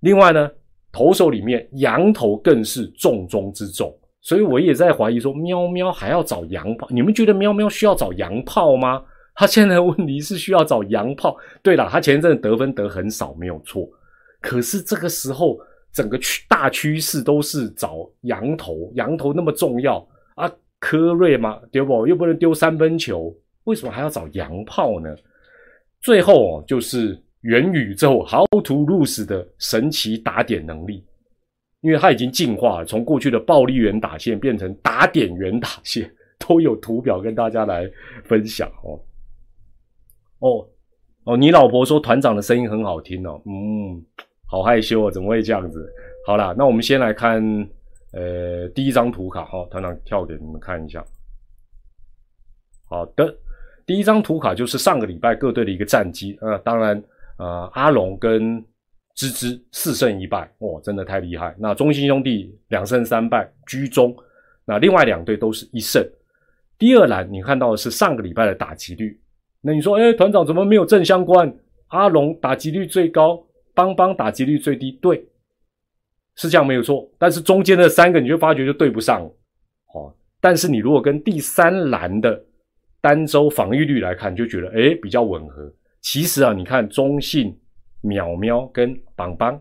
[0.00, 0.50] 另外呢？
[0.94, 3.90] 投手里面，羊头更是重中之重，
[4.22, 6.86] 所以我也在怀疑说，喵喵还要找洋炮？
[6.90, 9.02] 你们觉得喵喵需要找洋炮吗？
[9.34, 11.36] 他现在的问题是需要找洋炮。
[11.62, 13.86] 对了，他前一阵得分得很少，没有错。
[14.40, 15.58] 可是这个时候，
[15.92, 19.98] 整个大趋势都是找羊头，羊头那么重要
[20.36, 20.50] 啊？
[20.78, 21.60] 科瑞吗？
[21.70, 22.06] 丢不？
[22.06, 25.14] 又不能丢三分球，为什么还要找洋炮呢？
[26.00, 27.20] 最后哦，就是。
[27.42, 31.04] 元宇宙 How to Lose 的神奇打点能力，
[31.82, 37.88] 因为它已经进化了，从过去的暴力源打线变成打点源打线， 都有图表跟大家来
[38.24, 38.98] 分享哦。
[40.38, 40.66] 哦
[41.24, 44.02] 哦，你老婆说团长的声音很好听哦，嗯，
[44.46, 45.86] 好害羞哦，怎么会这样子？
[46.26, 47.40] 好啦，那我们先来看
[48.12, 51.04] 呃第一张图卡哈，团长跳给你们看一下。
[52.88, 53.36] 好的，
[53.86, 57.02] 第一张图卡就是上个礼拜各队的一个战绩啊，当然。
[57.38, 58.62] 呃，阿龙跟
[59.14, 61.54] 芝芝四胜一败，哇，真的太厉害。
[61.58, 64.16] 那中心兄弟两胜三败居中，
[64.64, 66.02] 那另外两队都是一胜。
[66.78, 69.20] 第二栏你看到的是上个礼拜的打击率，
[69.60, 71.54] 那你说，哎，团长怎么没有正相关？
[71.88, 73.40] 阿龙打击率最高，
[73.74, 75.24] 邦邦打击率最低，对，
[76.34, 77.08] 是这样没有错。
[77.18, 79.22] 但是中间的三个你就发觉就对不上，
[79.94, 80.12] 哦。
[80.40, 82.42] 但是你如果跟第三栏的
[83.00, 85.72] 单周防御率来看，就觉得哎比较吻合。
[86.00, 87.56] 其实啊，你看中信、
[88.02, 89.60] 淼淼跟邦邦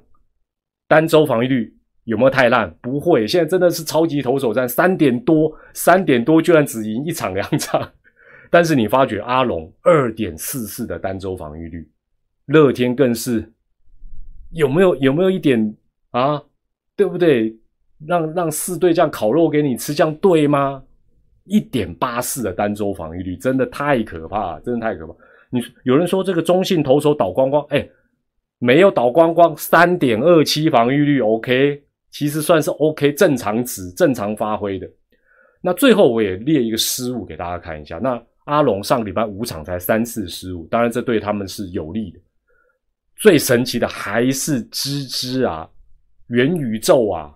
[0.88, 1.74] 单周防御率
[2.04, 2.74] 有没有太烂？
[2.82, 7.92] 不会，现在真的是超级投手战，三点多，三点多居然只赢一场两场。
[8.50, 11.88] 但是你发觉阿龙二点四四的单周防御率，
[12.48, 13.50] 乐天更是
[14.52, 15.76] 有没有有没有一点
[16.10, 16.44] 啊？
[16.98, 17.56] 对不对？
[18.06, 20.84] 让让四队这样烤肉给你吃，这样对吗？
[21.46, 25.14] 一点八四的单周防御率真的太可怕，真的太可怕。
[25.50, 27.88] 你有人说这个中信投手倒光光，哎，
[28.64, 34.88] 没有倒光光，三点二七防御率，OK，其实算是 OK 正常值，正常发挥的。
[35.62, 37.98] 那最后我也列一个失误给大家看一下。
[37.98, 42.20] 那阿龙上礼拜五场才三次失误，当然这对他们是有利的。
[43.16, 45.68] 最神奇的还是芝芝啊，
[46.28, 47.34] 元宇宙啊，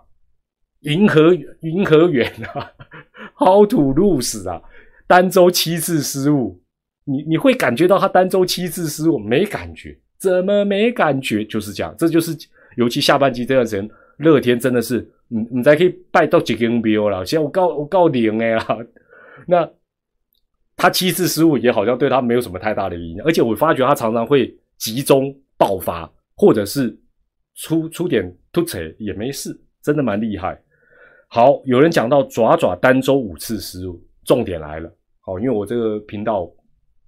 [0.81, 2.71] 银河银河园啊，
[3.33, 4.61] 好土路死啊，
[5.07, 6.61] 单周七次失误。
[7.03, 9.99] 你你会感觉到他单周七次失误没感觉？
[10.17, 11.43] 怎么没感觉？
[11.45, 12.35] 就是这样，这就是
[12.77, 17.25] 尤其下半季这段时间，乐天真的是，你你才可以拜到几个 NBA 了。
[17.25, 18.77] 现在我告我告零哎啦，
[19.47, 19.69] 那
[20.75, 26.97] 他七次失误也好像对他没有什么太大的影响，而且我发觉他常常会集中爆发，或者是
[27.55, 30.59] 出出点突扯也没事，真的蛮厉害。
[31.27, 34.91] 好，有人讲到爪爪单周五次失误，重点来了。
[35.21, 36.51] 好，因为我这个频道。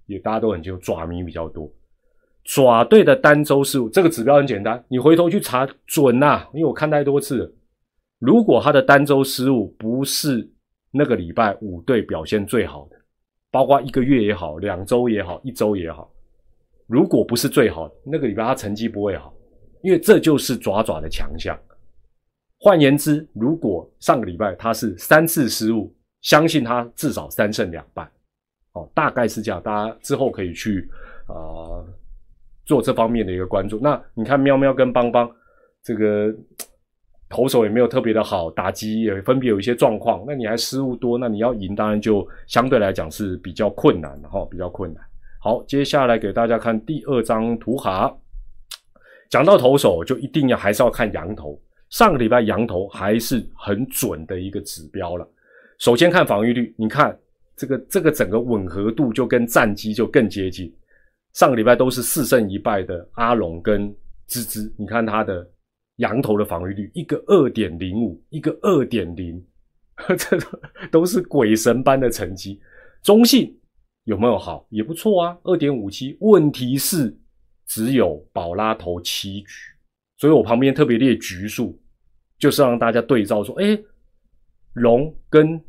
[0.07, 1.69] 也大家都很清楚，爪迷比较多。
[2.47, 7.51] 爪队的单周失误这个指标很简单，你回头去查准呐，因为我看太多次了。
[8.19, 10.49] 如果他的单周失误不是
[10.89, 12.95] 那个礼拜五队表现最好的，
[13.51, 16.09] 包括一个月也好，两周也好，一周也好，
[16.87, 19.33] 如果不是最好的，那个礼拜他成绩不会好，
[19.83, 21.59] 因为这就是爪爪的强项。
[22.59, 28.09] 换言之，如果上个礼拜他是三次失误，相信他至少三胜两败，
[28.71, 29.61] 哦，大概是这样。
[29.61, 30.89] 大家之后可以去
[31.27, 31.83] 啊
[32.67, 33.79] 做这方面的一个关注。
[33.81, 35.27] 那你看喵喵跟邦邦
[35.81, 36.31] 这个
[37.29, 45.03] 投手也没有特别的好，打击也分别有一些状况，那你还失误多，那你要赢当然就相对来讲是比较困难的哈，比较困难。
[45.39, 48.13] 好，接下来给大家看第二张图哈，
[49.29, 51.59] 讲到投手就一定要还是要看羊头。
[51.89, 55.25] 上个礼拜羊头还是很准的一个指标了。
[55.79, 57.17] 首先看防御率，你看
[57.55, 60.69] 这个这个整个吻合度就跟战机就更接近。
[61.37, 63.95] 上个礼拜都是四胜一败的阿龙跟
[64.25, 65.47] 芝芝，你看他的
[65.97, 69.39] 羊头的防御率，一个二点零五，一个二点零，
[70.17, 70.35] 这
[70.89, 72.59] 都是鬼神般的成绩。
[73.03, 73.55] 中性
[74.05, 74.65] 有没有好？
[74.71, 76.17] 也不错啊，二点五七。
[76.21, 77.15] 问题是
[77.67, 79.53] 只有宝拉投七局。
[80.17, 81.79] 所以我旁边特别列局数，
[82.39, 83.79] 就是让大家对照说，哎，
[84.73, 85.63] 龙跟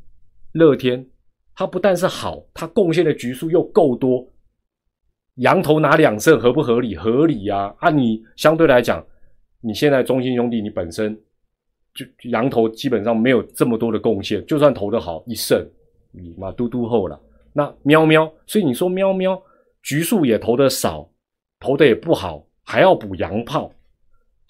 [0.53, 1.07] 乐天，
[1.55, 4.27] 他不但是好，他贡献的局数又够多，
[5.39, 6.95] 羊头拿两胜合不合理？
[6.95, 7.75] 合理呀！
[7.79, 9.05] 啊，你相对来讲，
[9.61, 11.19] 你现在中心兄弟，你本身
[11.95, 15.67] 就羊头基本上没有这么多的贡献，就算投的好一胜，
[16.13, 17.21] 你妈嘟嘟后了。
[17.53, 19.41] 那喵喵，所以你说喵喵
[19.83, 21.09] 局数也投的少，
[21.59, 23.73] 投的也不好，还要补羊炮。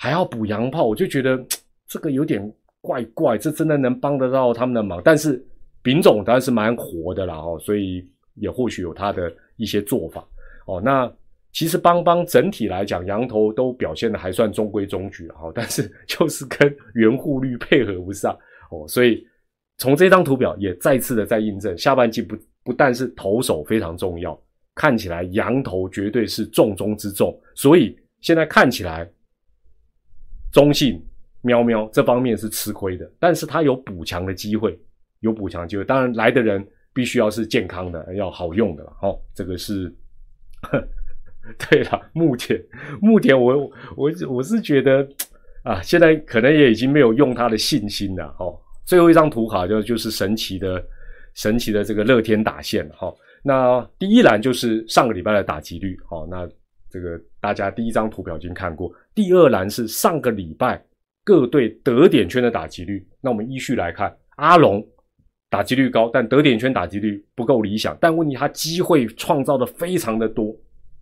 [0.01, 1.45] 还要补洋炮，我就觉得
[1.89, 2.41] 这个有点
[2.81, 5.03] 怪怪，这真的能帮得到他们的忙？
[5.05, 5.45] 但是
[5.83, 10.25] 丙总当然是蛮活的啦哦，所以也或许有他的一些做法
[10.69, 10.81] 哦。
[10.81, 11.13] 那
[11.53, 18.33] 其实邦邦整体来讲，羊头都表现的还算中规中矩哈，但是 就是跟圆护率配合不上
[18.71, 19.27] 哦，所以
[19.79, 24.41] 从这张图表也再次的在印证，下半季不不但是投手非常重要，
[24.75, 29.11] 看起来羊头绝对是重中之重，所以现在看起来。
[30.51, 30.99] 中信
[31.43, 34.81] 喵喵这方面是吃亏的，但是他有补强的机会，
[35.21, 35.85] 有补强机会。
[35.85, 38.97] 当然来的人必须要是健康的，要好用的了。
[39.03, 39.95] 哦，这个是，
[41.71, 42.63] 对了，目前
[43.01, 45.07] 目前我我我是觉得
[45.63, 48.35] 啊，现在可能也已经没有用他的信心了。
[48.39, 50.85] 哦，最后一张图卡就就是神奇的
[51.35, 52.89] 神奇的这个乐天打线。
[52.91, 55.99] 哈，那第一栏就是上个礼拜的打击率。
[56.11, 56.49] 哦，那。
[56.91, 60.83] 这个大家第一张图表已经看过，第二栏是上个礼拜
[61.23, 63.07] 各队得点圈的打击率。
[63.21, 64.83] 那我们依序来看，阿龙
[65.51, 67.97] 打击率高，但得点圈打击率不够理想。
[68.01, 70.55] 但问题他机会创造的非常的多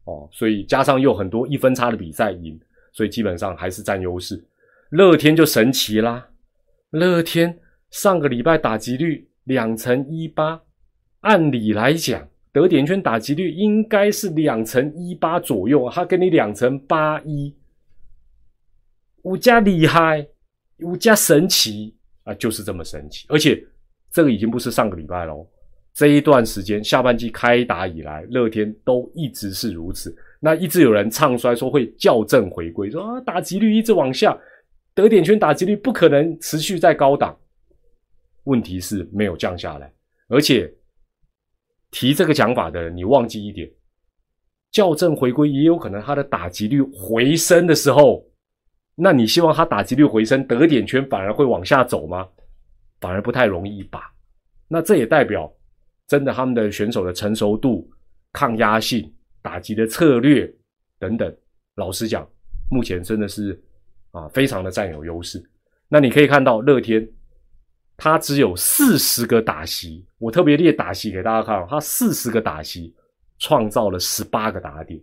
[0.05, 2.59] 哦，所以加上又很多一分差的比赛赢，
[2.93, 4.43] 所以基本上还是占优势。
[4.91, 6.29] 乐天就神奇啦，
[6.91, 7.59] 乐天
[7.91, 10.63] 上个礼拜打击率两成一八，
[11.21, 12.29] 按理来讲。
[12.53, 17.55] 得点圈打击率应该是两成一八左右，他给你两成八一，
[19.25, 20.27] 五加厉害，
[20.79, 23.27] 五加神奇啊，就是这么神奇。
[23.29, 23.63] 而且
[24.17, 25.47] 这个已经不是上个礼拜喽，
[25.93, 30.17] 这一段时间下半季开打以来，乐天都一直是如此。
[30.41, 34.35] 那一直有人唱衰说会校正回归，说啊打击率一直往下，
[34.95, 37.39] 得点圈打击率不可能持续在高档。
[38.45, 39.93] 问题是没有降下来，
[40.29, 40.73] 而且。
[41.93, 43.71] 提这个讲法的人，你忘记一点，
[44.73, 48.27] 校正回归也有可能他的打击率回升的时候，
[48.97, 52.27] 那你希望他打击率回升，得点圈反而会往下走吗？
[53.01, 54.13] 反而不太容易吧。
[54.69, 55.53] 那这也代表，
[56.07, 57.89] 真的他们的选手的成熟度、
[58.33, 60.53] 抗压性、打击的策略
[60.99, 61.37] 等等，
[61.77, 62.29] 老实讲，
[62.71, 63.61] 目前真的是
[64.11, 65.43] 啊，非常的占有优势。
[65.89, 67.09] 那你可以看到乐天。
[67.99, 71.67] 他只有四十个打席，我特别列打席给大家看。
[71.67, 72.95] 他四十个打席
[73.39, 75.01] 创造了十八个打点，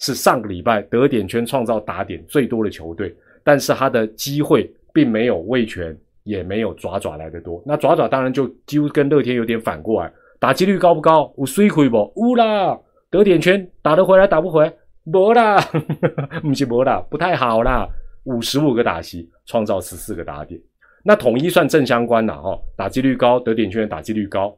[0.00, 3.14] 是上个礼拜得点圈创造打点最多的球队。
[3.44, 7.62] 但是他的机会并没有位权，也没有爪爪来的多。
[7.66, 11.32] 那爪爪当然就几乎跟乐天有点反过来，打击率高不高？
[11.38, 12.12] 有水亏不？
[12.16, 12.78] 有啦，
[13.10, 14.72] 得点圈打得回来打不回？
[15.04, 15.60] 没啦，
[16.42, 17.88] 不是没啦，不太好啦。
[18.24, 20.60] 五十五个打席创造十四个打点。
[21.04, 24.56] 那统一算正相关的哦，打击率高，得点圈打击率高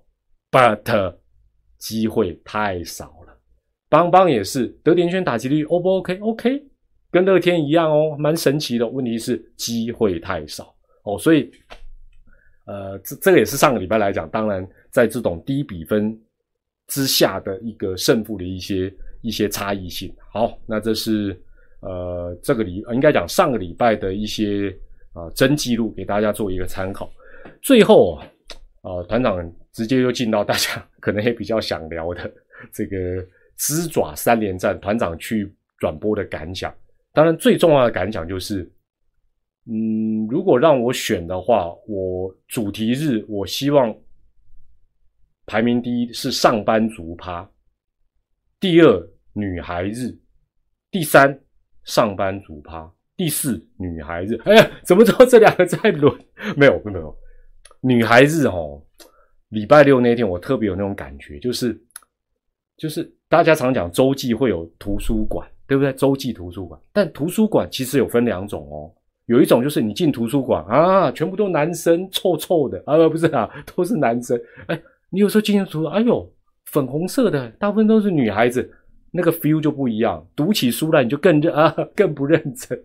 [0.50, 1.14] ，but
[1.78, 3.34] 机会太少了。
[3.88, 6.62] 邦邦也是得点圈打击率 O 不 OK？OK，
[7.10, 8.86] 跟乐天一样哦，蛮神奇的。
[8.86, 10.74] 问题是机会太少
[11.04, 11.50] 哦，所以
[12.66, 16.14] 呃，这这个也是上个礼拜来讲，当然在这种低比分
[16.88, 20.14] 之下的一个胜负的一些一些差异性。
[20.32, 21.40] 好，那这是
[21.80, 24.76] 呃这个礼应该讲上个礼拜的一些。
[25.14, 27.08] 啊，真记录给大家做一个参考。
[27.62, 28.18] 最后
[28.82, 32.28] 啊，团长直接就进到大家 可能也比较想聊的
[32.72, 33.24] 这个
[33.56, 36.74] 鸡爪三连战团长去转播的感想。
[37.12, 38.68] 当然，最重要的感想就是，
[39.66, 43.94] 嗯，如果让我选的话，我主题日我希望
[45.46, 47.48] 排名第一是上班族趴，
[48.60, 50.16] 第二女孩日，
[50.90, 51.38] 第三
[51.84, 54.34] 上班族趴，第四女孩日。
[54.44, 56.14] 哎呀，怎么知道这两个在轮？
[56.56, 57.16] 没有，没有，
[57.80, 58.82] 女孩日哦。
[59.48, 61.80] 礼拜六那天我特别有那种感觉，就是
[62.76, 65.48] 就是大家常讲周记会有图书馆。
[65.66, 65.90] 对不对？
[65.94, 68.92] 洲际图书馆，但图书馆其实有分两种哦。
[69.26, 74.38] 有一种就是你进图书馆啊，全部都男生，臭臭的啊，不是啊， 都是男生。
[74.66, 76.30] 哎，你有时候进去图，哎呦，
[76.66, 78.70] 粉红色的，大部分都是女孩子，
[79.10, 80.24] 那个 feel 就不一样。
[80.36, 82.78] 读起书来你就更认啊，更不认真。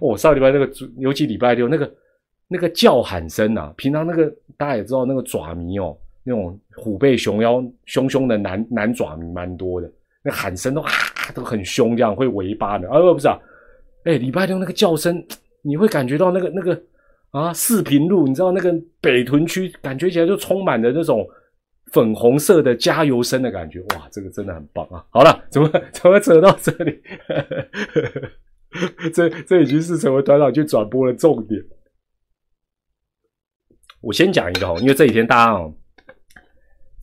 [0.00, 1.92] 哦，上礼拜那个，尤其礼拜六那个
[2.48, 9.90] 那个叫喊声啊，平常那个大家也知道，那个爪迷哦，那种虎背熊腰、凶凶的男男爪迷蛮多的。
[10.22, 10.90] 那喊声都啊
[11.34, 13.38] 都很凶，这样会尾巴的啊不是啊，
[14.04, 15.22] 哎礼拜六那个叫声，
[15.66, 16.80] 你会感觉到那个那个
[17.30, 21.26] 啊四平路，你知道那个北屯区，感觉起来就充满了那种
[21.92, 25.04] 粉红色的加油声的感觉，哇，这个真的很棒啊！
[25.10, 27.02] 好了，怎么怎么扯到这里？
[29.12, 31.60] 这这已经是成为团长去转播的重点。
[34.00, 35.74] 我先讲一个哦，因为这几天大家哦。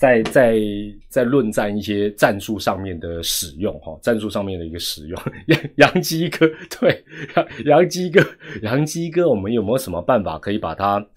[0.03, 0.59] 在在
[1.07, 6.45] 在论战一些战术上面的使用哈，战术上面的一个使用，杨杨基哥
[6.77, 7.01] 对
[7.37, 8.21] 杨杨基哥
[8.63, 11.07] 杨基哥，我们有没有什么办法可以把他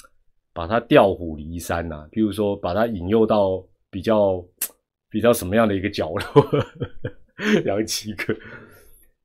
[0.53, 2.07] 把他调虎离山呢？
[2.13, 4.41] 比如说把他引诱到比较
[5.11, 6.49] 比较什么样的一个角落？
[7.67, 8.33] 杨基哥，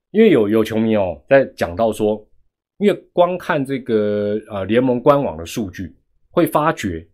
[0.09, 2.27] 因为有有球迷哦在讲到说，
[2.79, 5.95] 因为光看这个呃联盟官网的数据，
[6.31, 7.07] 会发觉。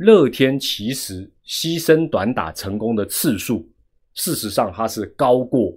[0.00, 3.70] 乐天其实牺牲短打成功的次数，
[4.14, 5.76] 事实上它是高过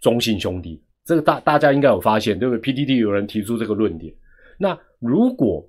[0.00, 0.84] 中信兄弟。
[1.02, 4.14] 这个大大家应该有发现，对不对？PDD 有人提出这个论点。
[4.58, 5.66] 那如果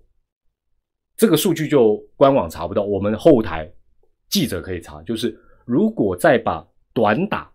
[1.15, 3.71] 这个数据就官网查不到，我们后台
[4.27, 5.01] 记者可以查。
[5.03, 7.49] 就是如果再把短打，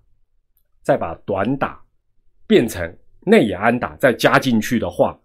[0.82, 1.78] 再把短打
[2.46, 5.20] 变成内野安打，再加进去的话，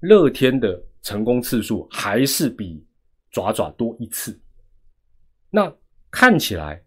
[0.00, 2.83] 乐天的成功次数还是比。
[3.34, 4.40] 爪爪多一次，
[5.50, 5.70] 那
[6.08, 6.80] 看起来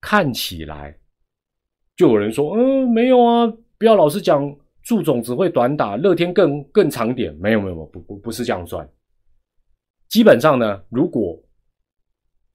[0.00, 0.98] 看起来，
[1.94, 8.88] 就有人说，嗯，没有啊，不要老是讲祝总只会短打，乐天更更长点，没有没有，不不不是这样算。
[10.08, 11.38] 基本上呢，如果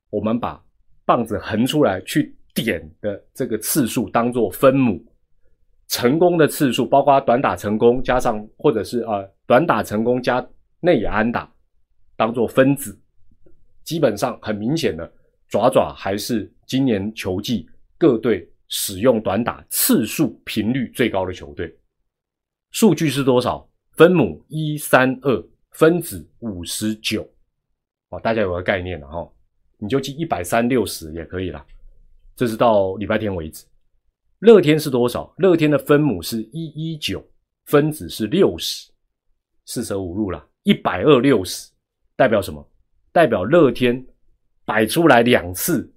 [0.10, 0.60] 我们把
[1.06, 5.00] 棒子横出来去点的这个次数当做分母，
[5.88, 10.44] 成功的次数包括短打成功加上或者是啊短打成功加
[10.80, 11.48] 内野安打，
[12.18, 13.00] 当做分子。
[13.86, 15.10] 基本上很明显的，
[15.48, 21.74] 爪爪还是今年球季各队使用短打次数频率最高的球队。
[22.72, 23.66] 数据是多少？
[23.94, 27.22] 分母一三二，分子五十九。
[28.10, 29.32] 哦，大家有个概念了哈，
[29.78, 31.66] 你就记一百三六十也可以了。
[32.36, 33.66] 这是到礼拜天为止。
[34.40, 35.34] 乐天是多少？
[35.38, 37.26] 乐天的分母是一一九，
[37.66, 38.92] 分子是六十，
[39.66, 41.72] 四舍五入了，一百二六十，
[42.18, 42.68] 代表什么？
[43.16, 44.06] 代表乐天
[44.66, 45.90] 摆出来两次，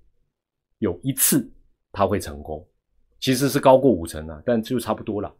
[0.78, 1.50] 有一次
[1.90, 2.64] 他会成功，
[3.18, 5.34] 其实是高过五成啊，但就差不多了。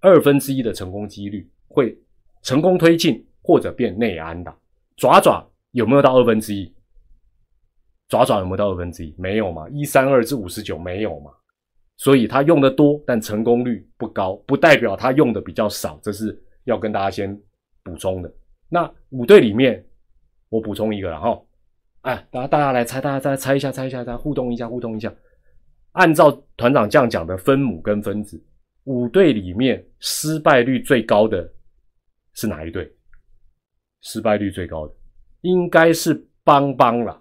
[0.00, 1.98] 二分之一的成功几率会
[2.42, 4.54] 成功推进或者变内安的。
[4.98, 6.70] 爪爪有没有到二分之一？
[8.08, 9.14] 爪爪有没有到二分之一？
[9.16, 11.32] 没有嘛，一三二至五十九没有嘛，
[11.96, 17.34] 所以他用的多，但成功率不高，不代表他用的比较少，这是要跟大家先
[17.82, 18.30] 补充的。
[18.68, 19.82] 那五队里面。
[20.50, 21.40] 我补充一个了哈，
[22.02, 25.10] 哎，大家大家来猜，大家再猜一下，猜一下，大家互动一下，互动一下。
[25.92, 28.40] 按照团长这样讲的分母跟分子，
[28.84, 31.50] 五队里面失败率最高的
[32.34, 32.92] 是哪一队？
[34.02, 34.94] 失败率最高的
[35.40, 37.20] 应该是邦邦了，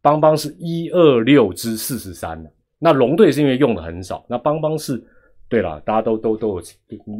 [0.00, 2.50] 邦邦是一二六之四十三了。
[2.78, 5.04] 那龙队是因为用的很少，那邦邦是。
[5.48, 6.62] 对了，大家都都都有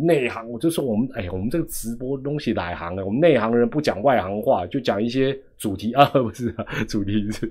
[0.05, 3.07] 内行，我就说我们，哎，我们这个直播东西哪行的？
[3.07, 7.51] 我们内行人不讲外行话，就讲一些主题 啊，不是啊主题是。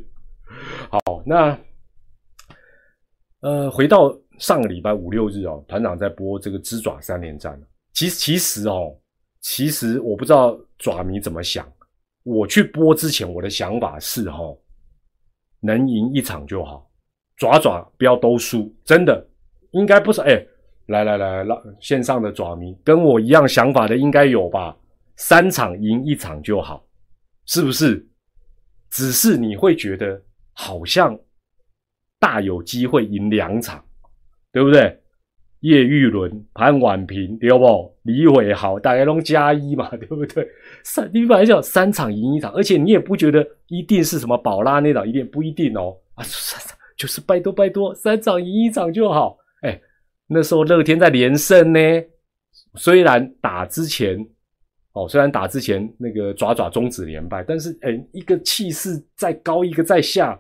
[0.92, 1.60] 好，那
[3.42, 7.60] 呃，回到上个礼拜五六日哦，团长在播这个鸡爪三连战。
[7.94, 8.96] 其实其实哦，
[9.42, 11.68] 其实我不知道爪迷怎么想。
[12.22, 14.56] 我去播之前，我的想法是哈，
[15.60, 16.88] 能赢一场就好，
[17.36, 19.28] 爪爪不要都输，真的
[19.72, 20.46] 应该不是哎。
[20.88, 24.76] 来来来，让线上的爪迷跟我一样想法的应该有吧？
[25.16, 26.86] 三场赢一场就好，
[27.46, 28.06] 是不是？
[28.90, 30.22] 只是你会觉得
[30.54, 31.18] 好像
[32.20, 33.84] 大有机会赢两场，
[34.52, 34.98] 对不对？
[35.62, 37.94] 叶玉伦、潘婉平，对不？
[38.04, 40.48] 李伟豪，大家都加一嘛， 对不对？
[40.84, 49.38] 三，你本来想三场赢一场，而且你也不觉得一定是什么宝拉那场一定不一定哦啊，三场就是拜托拜托，三场赢一场就好。
[49.64, 49.82] 哎，
[50.28, 51.80] 那时候乐天在连胜呢，
[52.76, 54.18] 虽然打之前
[54.94, 60.40] 哦，虽然打之前那个爪爪终止连败，但是哎，一个气势在高，一个在下，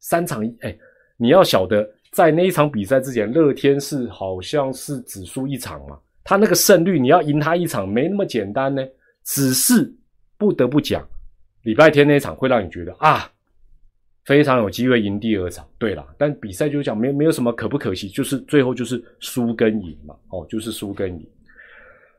[0.00, 0.76] 三场哎，
[1.16, 1.88] 你要晓得。
[2.12, 5.98] 在那一场比赛之前，乐天是好像是只输一场嘛？
[6.24, 8.82] 他那个胜率，你要赢他一场没那么简单呢。
[9.22, 9.92] 只是
[10.38, 11.06] 不得不讲，
[11.64, 13.30] 礼拜天那场会让你觉得啊，
[14.26, 15.66] 非常有机会赢第二场。
[15.78, 20.14] 对了，但比赛就讲没没有什么可不可惜，就是最后就是输跟赢嘛。
[20.28, 21.26] 哦，就是输跟赢。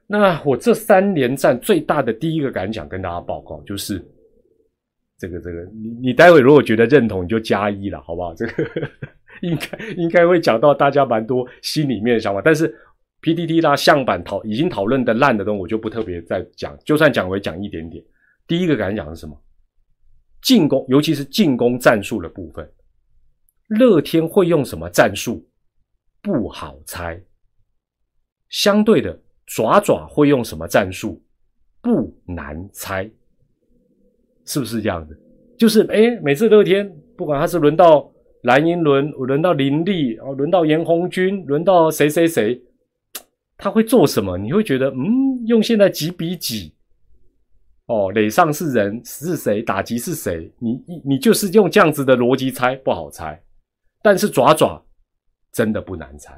[0.08, 4.04] 那我这三连战最大的第一个感想跟大家报告就是，
[5.20, 8.34] 这个这个，你你待会如果觉得认同，你就加一了，好不好？
[8.34, 8.64] 这个。
[9.42, 12.74] 应该应该会讲到大家蛮多心里面的想法，但是
[13.22, 16.76] PDD 啦相板讨已经讨论的烂的东西，我就不特别再讲。
[16.84, 18.04] 就算讲，我也讲一点点。
[18.48, 19.40] 第一个感想是什么？
[20.48, 22.66] 进攻，尤其是进攻战术的部分，
[23.68, 25.46] 乐天会用什么战术？
[26.22, 27.22] 不好猜。
[28.48, 31.22] 相对的，爪爪会用什么战术？
[31.82, 33.12] 不难猜。
[34.46, 35.14] 是不是这样的？
[35.58, 38.10] 就是哎，每次乐天不管他是轮到。
[38.44, 42.62] 蓝银轮轮到林立，哦，轮到严红军，轮到谁谁谁，
[43.58, 44.38] 他会做什么？
[44.38, 46.72] 你会觉得，嗯，用现在几比几？
[47.88, 49.62] 哦，垒上是人是谁？
[49.62, 50.52] 打击是谁？
[50.60, 53.42] 你你你就是用这样子的逻辑猜，不好猜。
[54.02, 54.82] 但是爪爪
[55.52, 56.34] 真的不难猜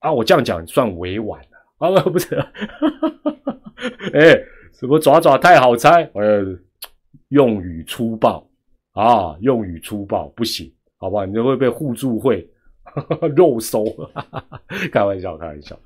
[0.00, 0.12] 啊！
[0.12, 2.34] 我这样讲算委婉了啊，不是？
[4.12, 4.38] 哎，
[4.72, 6.08] 什么爪爪太好猜？
[6.14, 6.44] 呃，
[7.28, 8.46] 用语粗暴
[8.92, 10.72] 啊，用语粗暴不行。
[10.98, 11.26] 好不好？
[11.26, 12.48] 你就会被互助会
[13.34, 13.84] 肉收，
[14.92, 15.76] 开玩笑，开玩笑。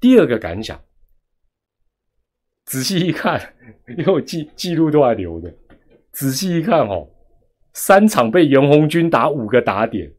[0.00, 0.78] 第二个感想，
[2.66, 3.40] 仔细一看，
[3.96, 5.52] 因为我记记录都还留着。
[6.12, 7.08] 仔细一看，哦，
[7.72, 10.10] 三场被严红军打五个打点，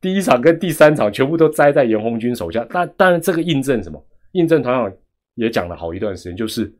[0.00, 2.66] 第一场跟第三场全部都栽在严红军手下。
[2.70, 4.02] 那当然，这个印证什么？
[4.32, 4.92] 印证团长
[5.34, 6.72] 也讲了好一段时间，就是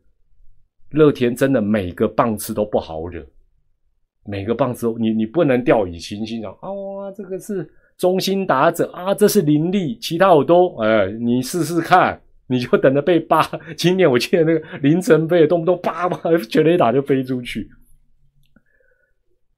[0.91, 3.25] 乐天真的每个棒次都不好惹。
[4.25, 6.53] 每个棒子，你你不能掉以轻心啊！
[6.53, 13.43] 哇，这个是中心打者啊，这是林立，其他我都哎，你试试看，你就等着被扒。
[13.77, 16.19] 今年我记得那个凌晨飞，动不动叭叭
[16.49, 17.69] 全雷打就飞出去。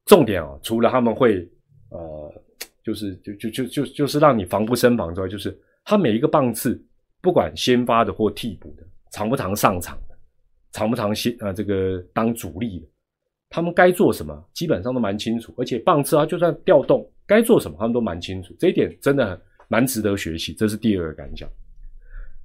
[0.07, 1.49] 重点啊，除了他们会
[1.91, 2.43] 呃，
[2.85, 6.79] 就是就就就就就是让你防不胜防之外，就是他每一个棒次，
[7.23, 10.15] 不管先发的或替补的，常不常上场的，
[10.73, 12.87] 常不常先啊这个当主力的。
[13.49, 18.55] 他们该做什么，基本上都蛮清楚，而且棒次啊，就算调动该做什么，他们都蛮清楚。
[18.59, 20.53] 这一点真的很蛮值得学习。
[20.53, 21.49] 这是第二个感想。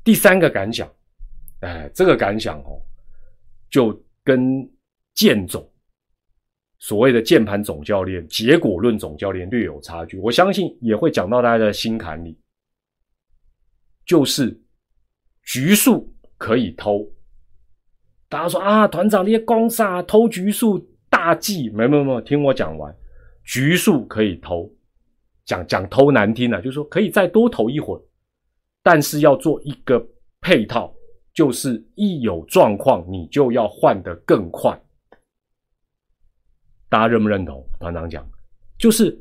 [0.04, 0.92] 第三个感想，
[1.62, 2.82] 哎，这个感想哦，
[3.70, 4.70] 就跟
[5.14, 5.70] 剑总
[6.80, 10.18] 所谓的键盘总教练、结果论总教练略有差距。
[10.20, 12.38] 我相信也会讲到大家的心坎里，
[14.06, 14.60] 就是
[15.44, 17.08] 局数可以偷。
[18.28, 20.88] 大家说啊，团长那些攻杀偷局数。
[21.12, 22.96] 大忌，没没没，听我讲完，
[23.44, 24.72] 局数可以偷，
[25.44, 28.02] 讲讲偷难听了，就是说可以再多投一会儿，
[28.82, 30.04] 但是要做一个
[30.42, 30.94] 配套，
[31.34, 34.80] 就是一有状况你就要换得更快。
[36.90, 37.64] 大家认不认同？
[37.80, 38.28] 团长讲，
[38.78, 39.16] 就是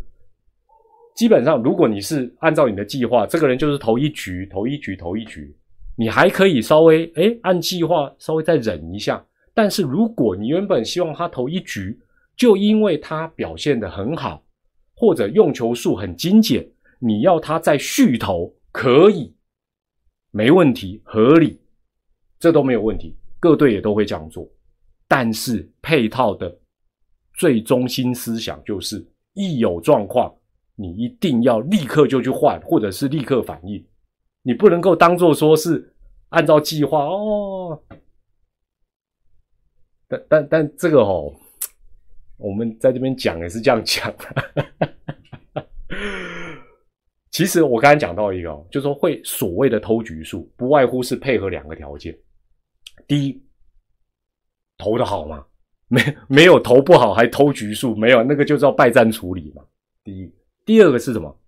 [1.14, 5.54] 基本上如果你是按照你的计划，这个人就是投一局，投一局，投一局，
[5.96, 9.22] 你还可以稍微哎按计划稍微再忍一下。
[9.52, 11.98] 但是如果你原本希望他投一局，
[12.36, 14.42] 就因为他表现的很好，
[14.94, 16.64] 或者用球数很精简，
[17.00, 19.34] 你要他再续投，可以，
[20.30, 21.58] 没问题，合理，
[22.38, 24.48] 这都没有问题，各队也都会这样做。
[25.06, 26.54] 但是配套的
[27.34, 30.34] 最中心思想就是，一有状况，
[30.74, 33.82] 你一定要立刻就去换，或者是立刻反应，
[34.42, 35.94] 你不能够当做说是
[36.28, 37.82] 按照计划哦。
[40.06, 41.34] 但但但这个哦，
[42.36, 44.14] 我们在这边讲也是这样讲。
[47.38, 52.12] 其实我刚才讲到一个，就是说会所谓的偷局数，不外乎是配合两个条件：
[53.06, 53.40] 第一，
[54.76, 55.46] 投的好嘛，
[55.86, 59.62] 没 没有投不好还偷局数，没有那个就叫败战处理嘛。
[60.02, 60.34] 第一，
[60.66, 61.40] 第二个是什么？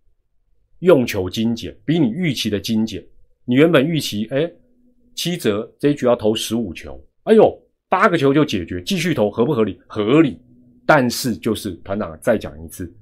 [0.78, 3.04] 用球精简，比你预期的精简。
[3.44, 4.48] 你原本预期，哎，
[5.16, 7.60] 七折这一局要投十五球，哎呦。
[7.88, 9.76] 八个球就解决，继续投合不合理？
[9.88, 10.40] 合理，
[10.86, 12.94] 但是就是团长再讲一次，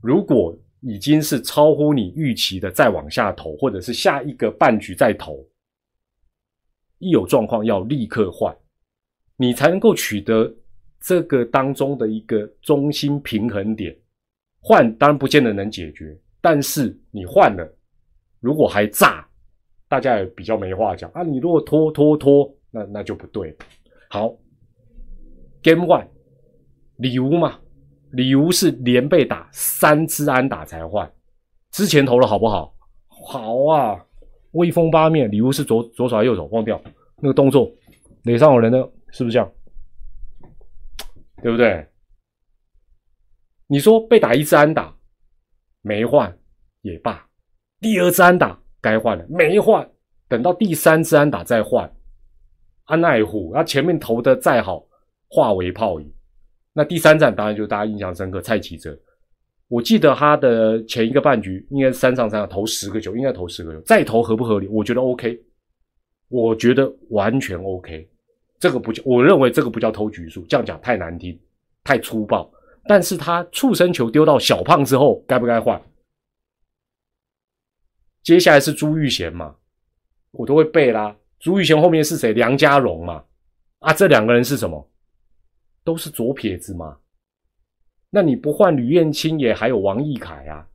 [0.00, 0.56] 如果
[0.86, 5.42] 已经是超乎你预期的，再往下投，或者是下一个半局再投，
[6.98, 8.54] 一有状况要立刻换，
[9.38, 10.54] 你才能够取得
[11.00, 13.96] 这个当中的一个中心平衡点。
[14.60, 17.66] 换当然不见得能解决，但是你换了，
[18.40, 19.26] 如果还炸，
[19.88, 21.22] 大家也比较没话讲啊。
[21.22, 23.56] 你如果拖拖拖，那那就不对。
[24.10, 24.36] 好
[25.62, 26.06] ，Game One，
[26.96, 27.58] 礼物嘛，
[28.14, 31.10] 礼物是连被打三支安打才换，
[31.72, 32.74] 之前投了好不好？
[33.08, 34.04] 好啊，
[34.52, 35.30] 威风八面。
[35.30, 36.44] 李吴是左左手还是右手？
[36.46, 36.80] 忘掉
[37.16, 37.70] 那个动作，
[38.22, 38.78] 垒上有人的，
[39.10, 39.52] 是不是这样？
[41.42, 41.86] 对不对？
[43.66, 44.94] 你说被打一支安打
[45.82, 46.38] 没换
[46.82, 47.26] 也罢，
[47.80, 49.90] 第二支安打该换了没换，
[50.28, 51.90] 等到第三支安打再换，
[52.84, 54.86] 安奈虎他前面投的再好
[55.28, 56.14] 化为泡影。
[56.74, 58.98] 那第三站当然就大家印象深刻，蔡启哲，
[59.68, 64.66] 我记得他的前一个半局应该是三上三下投十个球，应该投十个球，再投合不合理？
[64.66, 65.40] 我觉得 OK，
[66.28, 68.08] 我觉得完全 OK，
[68.58, 71.40] 这个不叫，我认为这个不叫偷局数，这样讲太难听，
[71.84, 72.50] 太粗暴。
[72.86, 75.80] 但是他畜生球丢到小胖之后，该不该换？
[78.22, 79.54] 接下来是朱玉贤嘛，
[80.32, 81.16] 我都会背啦。
[81.38, 82.32] 朱玉贤后面是谁？
[82.32, 83.24] 梁家荣嘛。
[83.78, 84.90] 啊，这两个人是什么？
[85.84, 86.96] 都是左撇子嘛。
[88.10, 90.66] 那你不换吕彦青也还有王毅凯啊？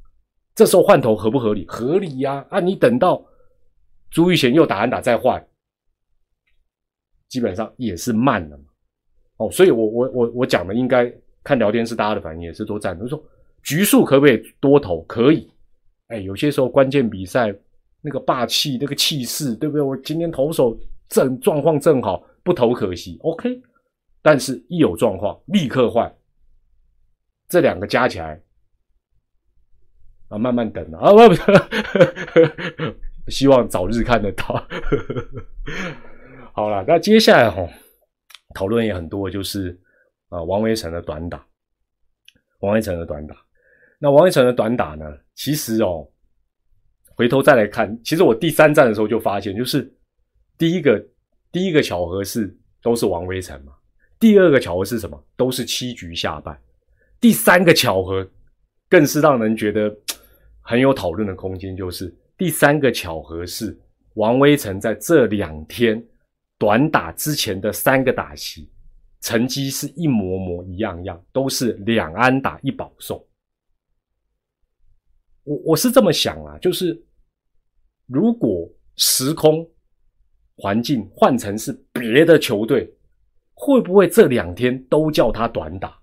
[0.55, 1.65] 这时候换头合不合理？
[1.67, 2.45] 合理呀。
[2.49, 3.25] 啊，你等到
[4.09, 5.45] 朱玉贤又打完打再换，
[7.27, 8.63] 基本上也是慢了嘛。
[9.37, 11.13] 哦，所以我我我我讲的应该。
[11.41, 13.23] 看聊天室大家的反应也是都赞同，说
[13.63, 15.01] 局数可不可以多投？
[15.03, 15.49] 可以，
[16.07, 17.55] 哎，有些时候关键比赛
[18.01, 19.81] 那个霸气、那个气势，对不对？
[19.81, 23.17] 我今天投手正状况正好，不投可惜。
[23.21, 23.59] OK，
[24.21, 26.13] 但是一有状况立刻换，
[27.47, 28.41] 这两个加起来
[30.29, 31.35] 啊，慢慢等啊，不不，
[33.31, 34.67] 希望早日看得到。
[36.53, 37.67] 好了，那接下来哈，
[38.53, 39.79] 讨论也很多，就是。
[40.29, 41.43] 啊，王威成的短打，
[42.59, 43.35] 王威成的短打。
[43.97, 45.03] 那王威成的短打呢？
[45.33, 46.07] 其实哦，
[47.15, 49.91] 回头再来看，其实我第三站的时候就发现，就是
[50.55, 51.03] 第一个
[51.51, 53.73] 第一个巧合是都是王威成嘛。
[54.19, 55.23] 第二个巧合是什么？
[55.37, 56.59] 都是七局下败。
[57.21, 58.29] 第三个巧合
[58.89, 59.95] 更是让人觉得
[60.61, 63.77] 很有讨论的空间，就是第三个巧合是
[64.15, 66.05] 王威成在这两天
[66.57, 68.69] 短打之前的三个打席。
[69.21, 73.21] 成绩是一模模一样样，都是两安打一保送。
[75.43, 76.97] 我我是这么想啊，就是
[78.07, 78.65] 如果
[78.95, 79.69] 时空
[80.55, 82.89] 环境换成是别的球队，
[83.61, 85.99] 会不会这两天都叫他短打？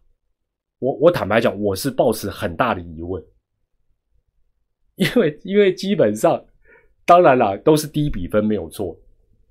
[0.79, 3.25] 我我坦白讲，我是抱持很大的疑问，
[4.97, 6.45] 因为因为基本上，
[7.07, 8.95] 当然了，都是低比分没有错，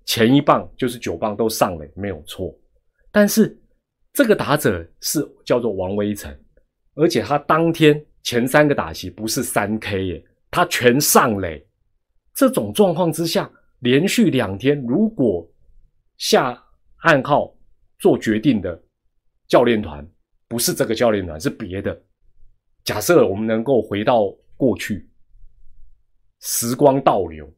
[0.05, 2.55] 前一棒就是九棒都上了没有错。
[3.11, 3.59] 但是
[4.13, 6.31] 这个打者是叫做王威成，
[6.93, 11.65] 而且他当天前三个打席不是三 K 耶，他全上垒。
[12.35, 13.49] 这种状况之下，
[13.79, 15.49] 连续两天，如果
[16.17, 16.63] 下
[16.97, 17.54] 暗号
[17.99, 18.81] 做决定的
[19.47, 20.07] 教练团
[20.47, 21.99] 不是这个教练团，是别的。
[22.83, 25.09] 假设我们能够回到过去，
[26.41, 27.51] 时光倒流，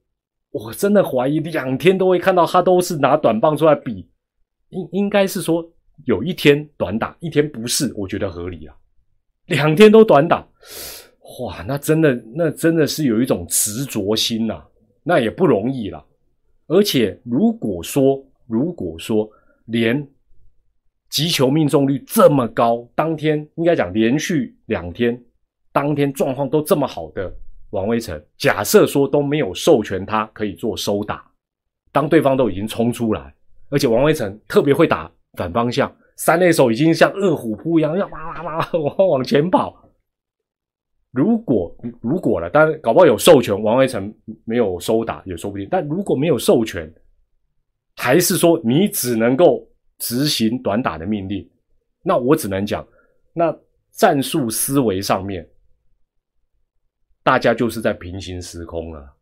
[0.52, 4.10] 我真的怀疑两天都会看到他都是拿短棒出来比。
[4.70, 5.66] 应应该是说
[6.06, 8.76] 有一天短打，一天不是，我觉得合理啊。
[9.46, 10.46] 两天都短打，
[11.40, 14.62] 哇，那真的那真的是有一种执着心呐，
[15.04, 16.06] 那也不容易了。
[16.68, 19.30] 而且如果说如果说
[19.66, 20.06] 连
[21.10, 25.20] 击球命中率这么高，当天应该讲连续两天
[25.72, 27.34] 当天状况都这么好的
[27.70, 31.30] 王威成，假设说都没有授权他可以做收打，
[31.92, 33.34] 当对方都已经冲出来。
[33.70, 39.84] 而且王威成特别会打反方向，三垒手已经像饿虎扑一样，要哇哇哇往往前跑。
[41.12, 44.14] 如果如果了，当然搞不好有授权，王威成
[44.46, 45.68] 没有收打也说不定。
[45.70, 46.90] 但如果没有授权，
[47.96, 49.68] 还是说你只能够
[50.00, 51.50] 执行短打的命令，
[52.04, 52.88] 那我只能讲，
[53.34, 53.56] 那
[53.92, 55.48] 战术思维上面，
[57.24, 59.14] 大家就是在平行时空了。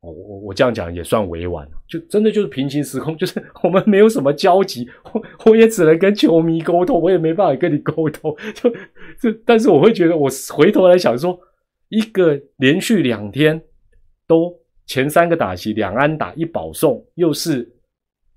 [0.00, 8.70] 我我我这样讲也算委婉就真的就是平行时空，就是 我们没有什么交集，我我也只能跟球迷沟通，我也没办法跟你沟通， 就
[9.18, 11.36] 这，但是我会觉得，我回头来想说，
[11.88, 13.60] 一个连续两天
[14.28, 17.75] 都前三个打击两安打一保送，又是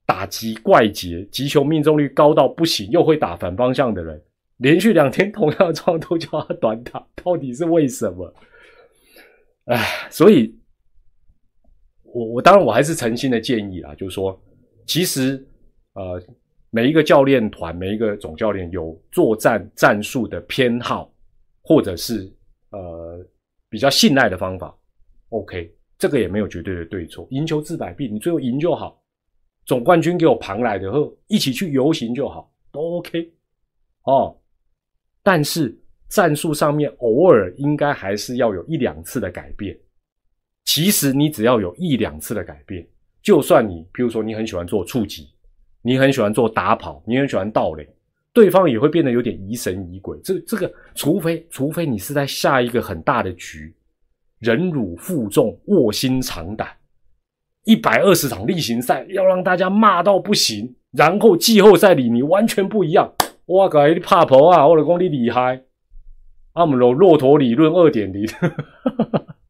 [0.09, 4.19] 打击怪杰，击球命中率高到不行，又会打反方向的人，
[4.57, 8.33] 连续两天同样的状况都叫他短打，到底是为什么？
[9.65, 10.57] 哎，所以，
[12.01, 14.41] 我我当然我还是诚心的建议啦，就是说，
[14.87, 15.45] 其实
[15.93, 16.19] 呃，
[16.71, 21.13] 每一个教练团，每一个总教练有作战战术的偏好，
[21.61, 22.27] 或者是
[22.71, 23.23] 呃
[23.69, 24.75] 比较信赖的方法
[25.29, 28.98] ，OK，这个也没有绝对的对错，赢球治百病，你最后赢就好，
[29.69, 33.31] 总冠军给我庞来的后，一起去游行就好，都 OK，
[34.03, 34.35] 哦，
[35.21, 35.79] 但是。
[36.09, 39.77] 战术上面偶尔应该还是要有一两次的改变。
[40.65, 42.83] 其实你只要有一两次的改变，
[43.21, 45.29] 就算你，比如说你很喜欢做触及，
[45.83, 47.87] 你很喜欢做打跑，你很喜欢盗垒，
[48.33, 50.19] 对方也会变得有点疑神疑鬼。
[50.23, 53.71] 这这个，除非除非你是在下一个很大的局，
[54.39, 56.75] 忍辱负重，卧薪尝胆，
[57.69, 63.13] 一百二十场例行赛要让大家骂到不行，然后季后赛里你完全不一样。
[63.45, 65.61] 哇，搞你怕婆啊，我老公你厉害。
[66.53, 68.27] 阿姆罗骆驼理论二点零，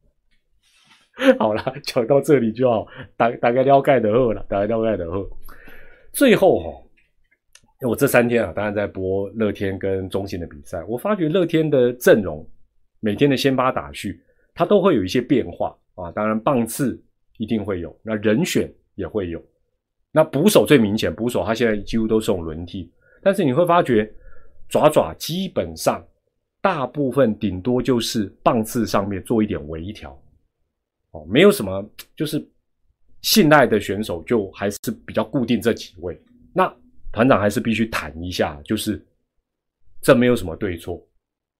[1.40, 5.26] 好了，讲到这里就好，大大概了解的后了，大概了解的后。
[6.12, 6.68] 最后哈，
[7.88, 12.46] 我这三天啊，当然在播乐天跟中信的比赛，我发觉乐天的阵容
[13.00, 14.20] 每天的先发打序，
[14.54, 16.12] 它都会有一些变化啊。
[16.12, 17.02] 当然棒次
[17.40, 19.42] 一定会有，那人选也会有。
[20.12, 24.12] 那捕手最明显，捕手他现在几乎都是用轮替，但是你会发觉
[24.68, 26.06] 爪爪基本上。
[26.62, 30.12] 大部分顶多就是棒次上面做一点微调，
[31.12, 31.82] 哦，没有什么，
[32.14, 32.46] 就是
[33.22, 36.20] 信赖的选手就还是比较固定这几位。
[36.52, 36.70] 那
[37.12, 39.02] 团长还是必须谈一下，就是
[40.02, 41.02] 这没有什么对错，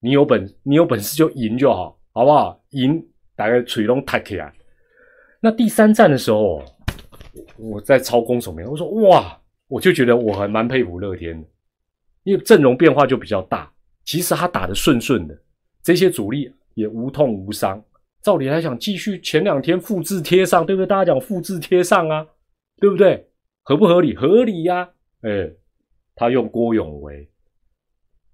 [0.01, 2.62] 你有本你有本事就赢就好，好不好？
[2.72, 3.03] 赢
[3.35, 4.53] 大概锤龙太起来。
[5.41, 6.62] 那第三站的时候，
[7.57, 11.49] 我在操攻守面，我说哇，我就觉得我还蛮佩服乐天的，
[12.24, 13.70] 因为阵容变化就比较大。
[14.05, 15.38] 其实他打的顺顺的，
[15.82, 17.82] 这些主力也无痛无伤。
[18.22, 20.86] 照理来讲，继续前两天复制贴上，对不对？
[20.86, 22.26] 大家讲复制贴上啊，
[22.78, 23.26] 对不对？
[23.62, 24.14] 合不合理？
[24.14, 24.91] 合理呀。
[25.22, 25.51] 哎，
[26.14, 27.30] 他用郭永维，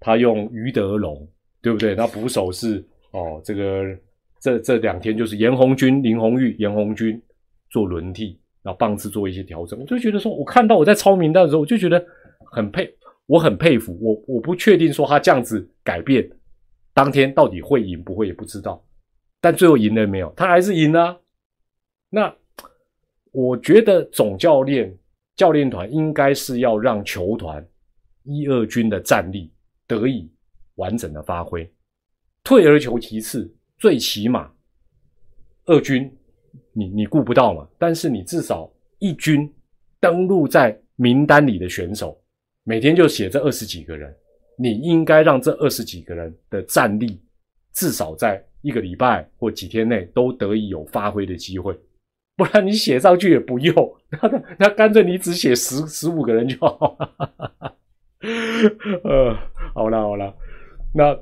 [0.00, 1.28] 他用于德龙，
[1.60, 1.94] 对不对？
[1.94, 3.84] 那捕手是哦，这个
[4.46, 7.20] 这这两天就是严红军、林红玉、严红军
[7.68, 9.76] 做轮替，然后棒次做一些调整。
[9.80, 12.04] 我就觉得说，我看到我在抄名单的时候，我就觉得
[12.52, 12.88] 很佩。
[13.26, 16.30] 我很佩服我，我不确定说他这样子改变，
[16.94, 18.80] 当天到底会赢不会也不知道，
[19.40, 20.32] 但最后赢了没有？
[20.36, 21.20] 他还是赢了。
[22.08, 22.32] 那
[23.32, 24.96] 我觉得总教练
[25.34, 27.66] 教练团应该是要让球团
[28.22, 29.50] 一二军的战力
[29.88, 30.30] 得以
[30.76, 31.68] 完整的发挥，
[32.44, 34.50] 退而求其次，最起码
[35.66, 36.10] 二军
[36.72, 39.52] 你你顾不到嘛，但是你至少一军
[40.00, 42.18] 登录在名单里的选手。
[42.64, 44.12] 每天就写这二十几个人，
[44.58, 47.20] 你应该让这二十几个人的战力
[47.74, 51.78] 至少在一个礼拜或几天内都得以有发挥的机会，
[52.36, 53.74] 不然你写上去也不用，
[54.10, 56.96] 那 那干脆你只写十十五个人就好。
[59.04, 59.36] 呃，
[59.74, 60.34] 好了好了，
[60.92, 61.16] 那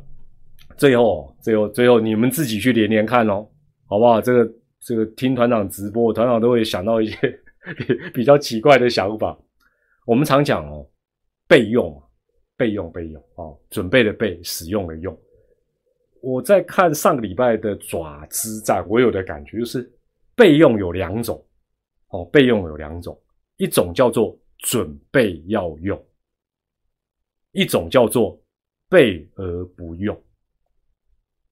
[0.77, 3.49] 最后最后最后你们自己去连连看哦，
[3.87, 4.21] 好不好？
[4.21, 7.17] 这个这个听团长直播，团长都会想到一些
[8.13, 9.39] 比较奇怪的想法。
[10.07, 10.87] 我们常讲哦。
[11.47, 12.03] 备用，
[12.57, 13.53] 备用，备用啊！
[13.69, 15.17] 准备的备，使用的用。
[16.23, 19.93] 我在看上个礼拜的爪之战，我有的感觉就是，
[20.35, 21.45] 备用有两种，
[22.09, 23.17] 哦，备用有两种，
[23.59, 26.03] 一种叫做准备要用，
[27.53, 28.43] 一种叫做
[28.89, 30.19] 备而不用。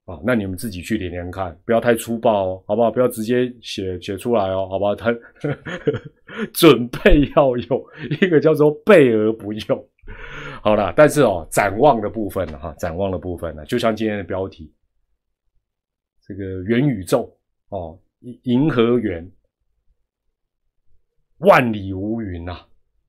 [0.05, 2.91] 啊，那你们自己去连连看，不要太粗暴哦，好不好？
[2.91, 4.97] 不要直接写写出来哦，好不好？
[4.97, 5.15] 他
[6.53, 7.85] 准备要用
[8.21, 9.89] 一个叫做备而不用，
[10.61, 10.93] 好了。
[10.97, 14.75] 但是哦，展望的部分呢，哈，展望的部分呢，就像今天的标题，
[16.27, 17.33] 这个元宇宙
[17.69, 17.97] 哦，
[18.43, 19.31] 银河园，
[21.39, 22.59] 万里无云呐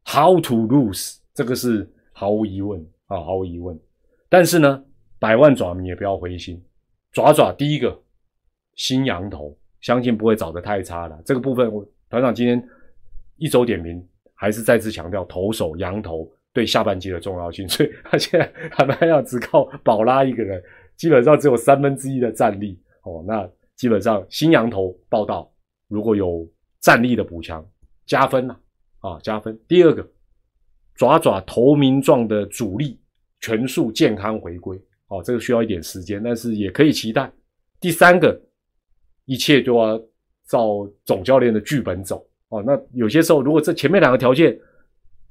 [0.06, 1.18] ，How to lose？
[1.34, 3.80] 这个是毫无疑问啊，毫无疑问。
[4.30, 4.86] 但是呢，
[5.18, 6.64] 百万爪迷也不要灰心。
[7.14, 7.98] 爪爪第一个
[8.76, 11.22] 新羊头，相信不会找得太差了。
[11.24, 12.62] 这个部分，我团长今天
[13.38, 14.04] 一周点评
[14.34, 17.70] 还是再次强调投手羊头对下半季的重要性。
[17.70, 20.62] 所以 他现在还蛮要只靠宝拉一个人，
[20.98, 23.24] 基本上只有三分之一的战力哦。
[23.28, 25.52] 那基本上新羊头报道，
[25.88, 26.50] 如果有
[26.80, 27.64] 战力的补强，
[28.08, 28.60] 加分了
[29.02, 29.58] 啊，加分。
[29.68, 30.04] 第二个
[30.96, 33.00] 爪爪投名状的主力
[33.40, 34.82] 全数健康回归。
[35.14, 37.32] 哦，这个需要一点时间，但是也可以期待。
[37.80, 38.42] 第三个，
[39.26, 40.02] 一切都要
[40.48, 42.26] 照总教练的剧本走。
[42.50, 44.60] 哦，那有些时候，如果这前面两个条件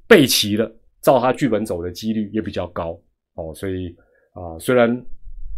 [0.07, 2.97] 备齐了，照他剧本走的几率也比较高。
[3.35, 3.89] 哦，所以
[4.35, 5.05] 啊，虽然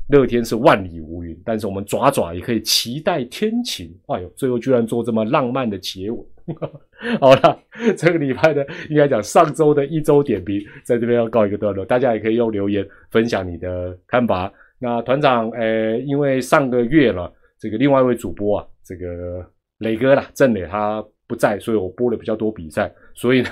[0.09, 3.95] 乐天是万里无云，但是我们爪爪也可以期待天晴。
[4.07, 6.27] 哎呦，最后居然做这么浪漫的结尾。
[7.21, 7.59] 好了，
[7.97, 11.85] 这个礼拜的应该讲上周的一周点评，在这边要告一个段落。
[11.87, 14.53] 大家也可以用留言分享你的看法。
[14.79, 19.43] 那团长，呃，因为上个月了，这个另外一位主播啊，这个
[19.79, 22.93] 磊哥啦，郑磊他不在，所以我播了比较多比赛。
[23.15, 23.49] 所以呢，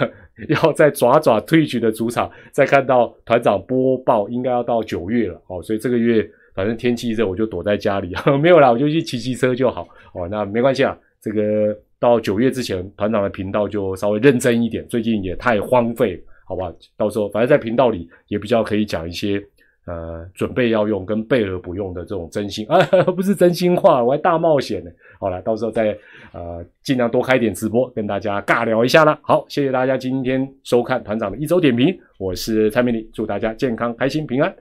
[0.49, 5.41] 要在爪爪退局的主场再看到团长播报，应该要到九月了。
[5.47, 8.13] 哦，所以这个月反正天气热，我就躲在家里，
[8.43, 9.89] 没有啦，我就去骑骑车就好。
[10.13, 11.75] 哦，那没关系啊，这个。
[12.03, 14.85] 到九月之前，团长的频道就稍微认真一点。
[14.89, 16.75] 最近也太荒废，好吧？
[16.97, 19.41] 到时候反正在频道里也比较可以讲一些
[19.87, 22.85] 呃准备要用跟备而不用的这种真心 啊，
[23.15, 24.91] 不是真心话，我还大冒险呢。
[25.21, 25.97] 好了，到时候再
[26.33, 29.17] 呃尽量多开点直播，跟大家尬聊一下啦。
[29.23, 34.53] 好，谢谢大家今天收看团长的一周点评，我是蔡明礼，祝大家健康、开心、平安。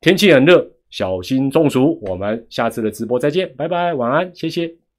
[0.00, 2.00] 天气很热，小心中暑。
[2.02, 4.89] 我们下次的直播再见，拜拜，晚安，谢谢。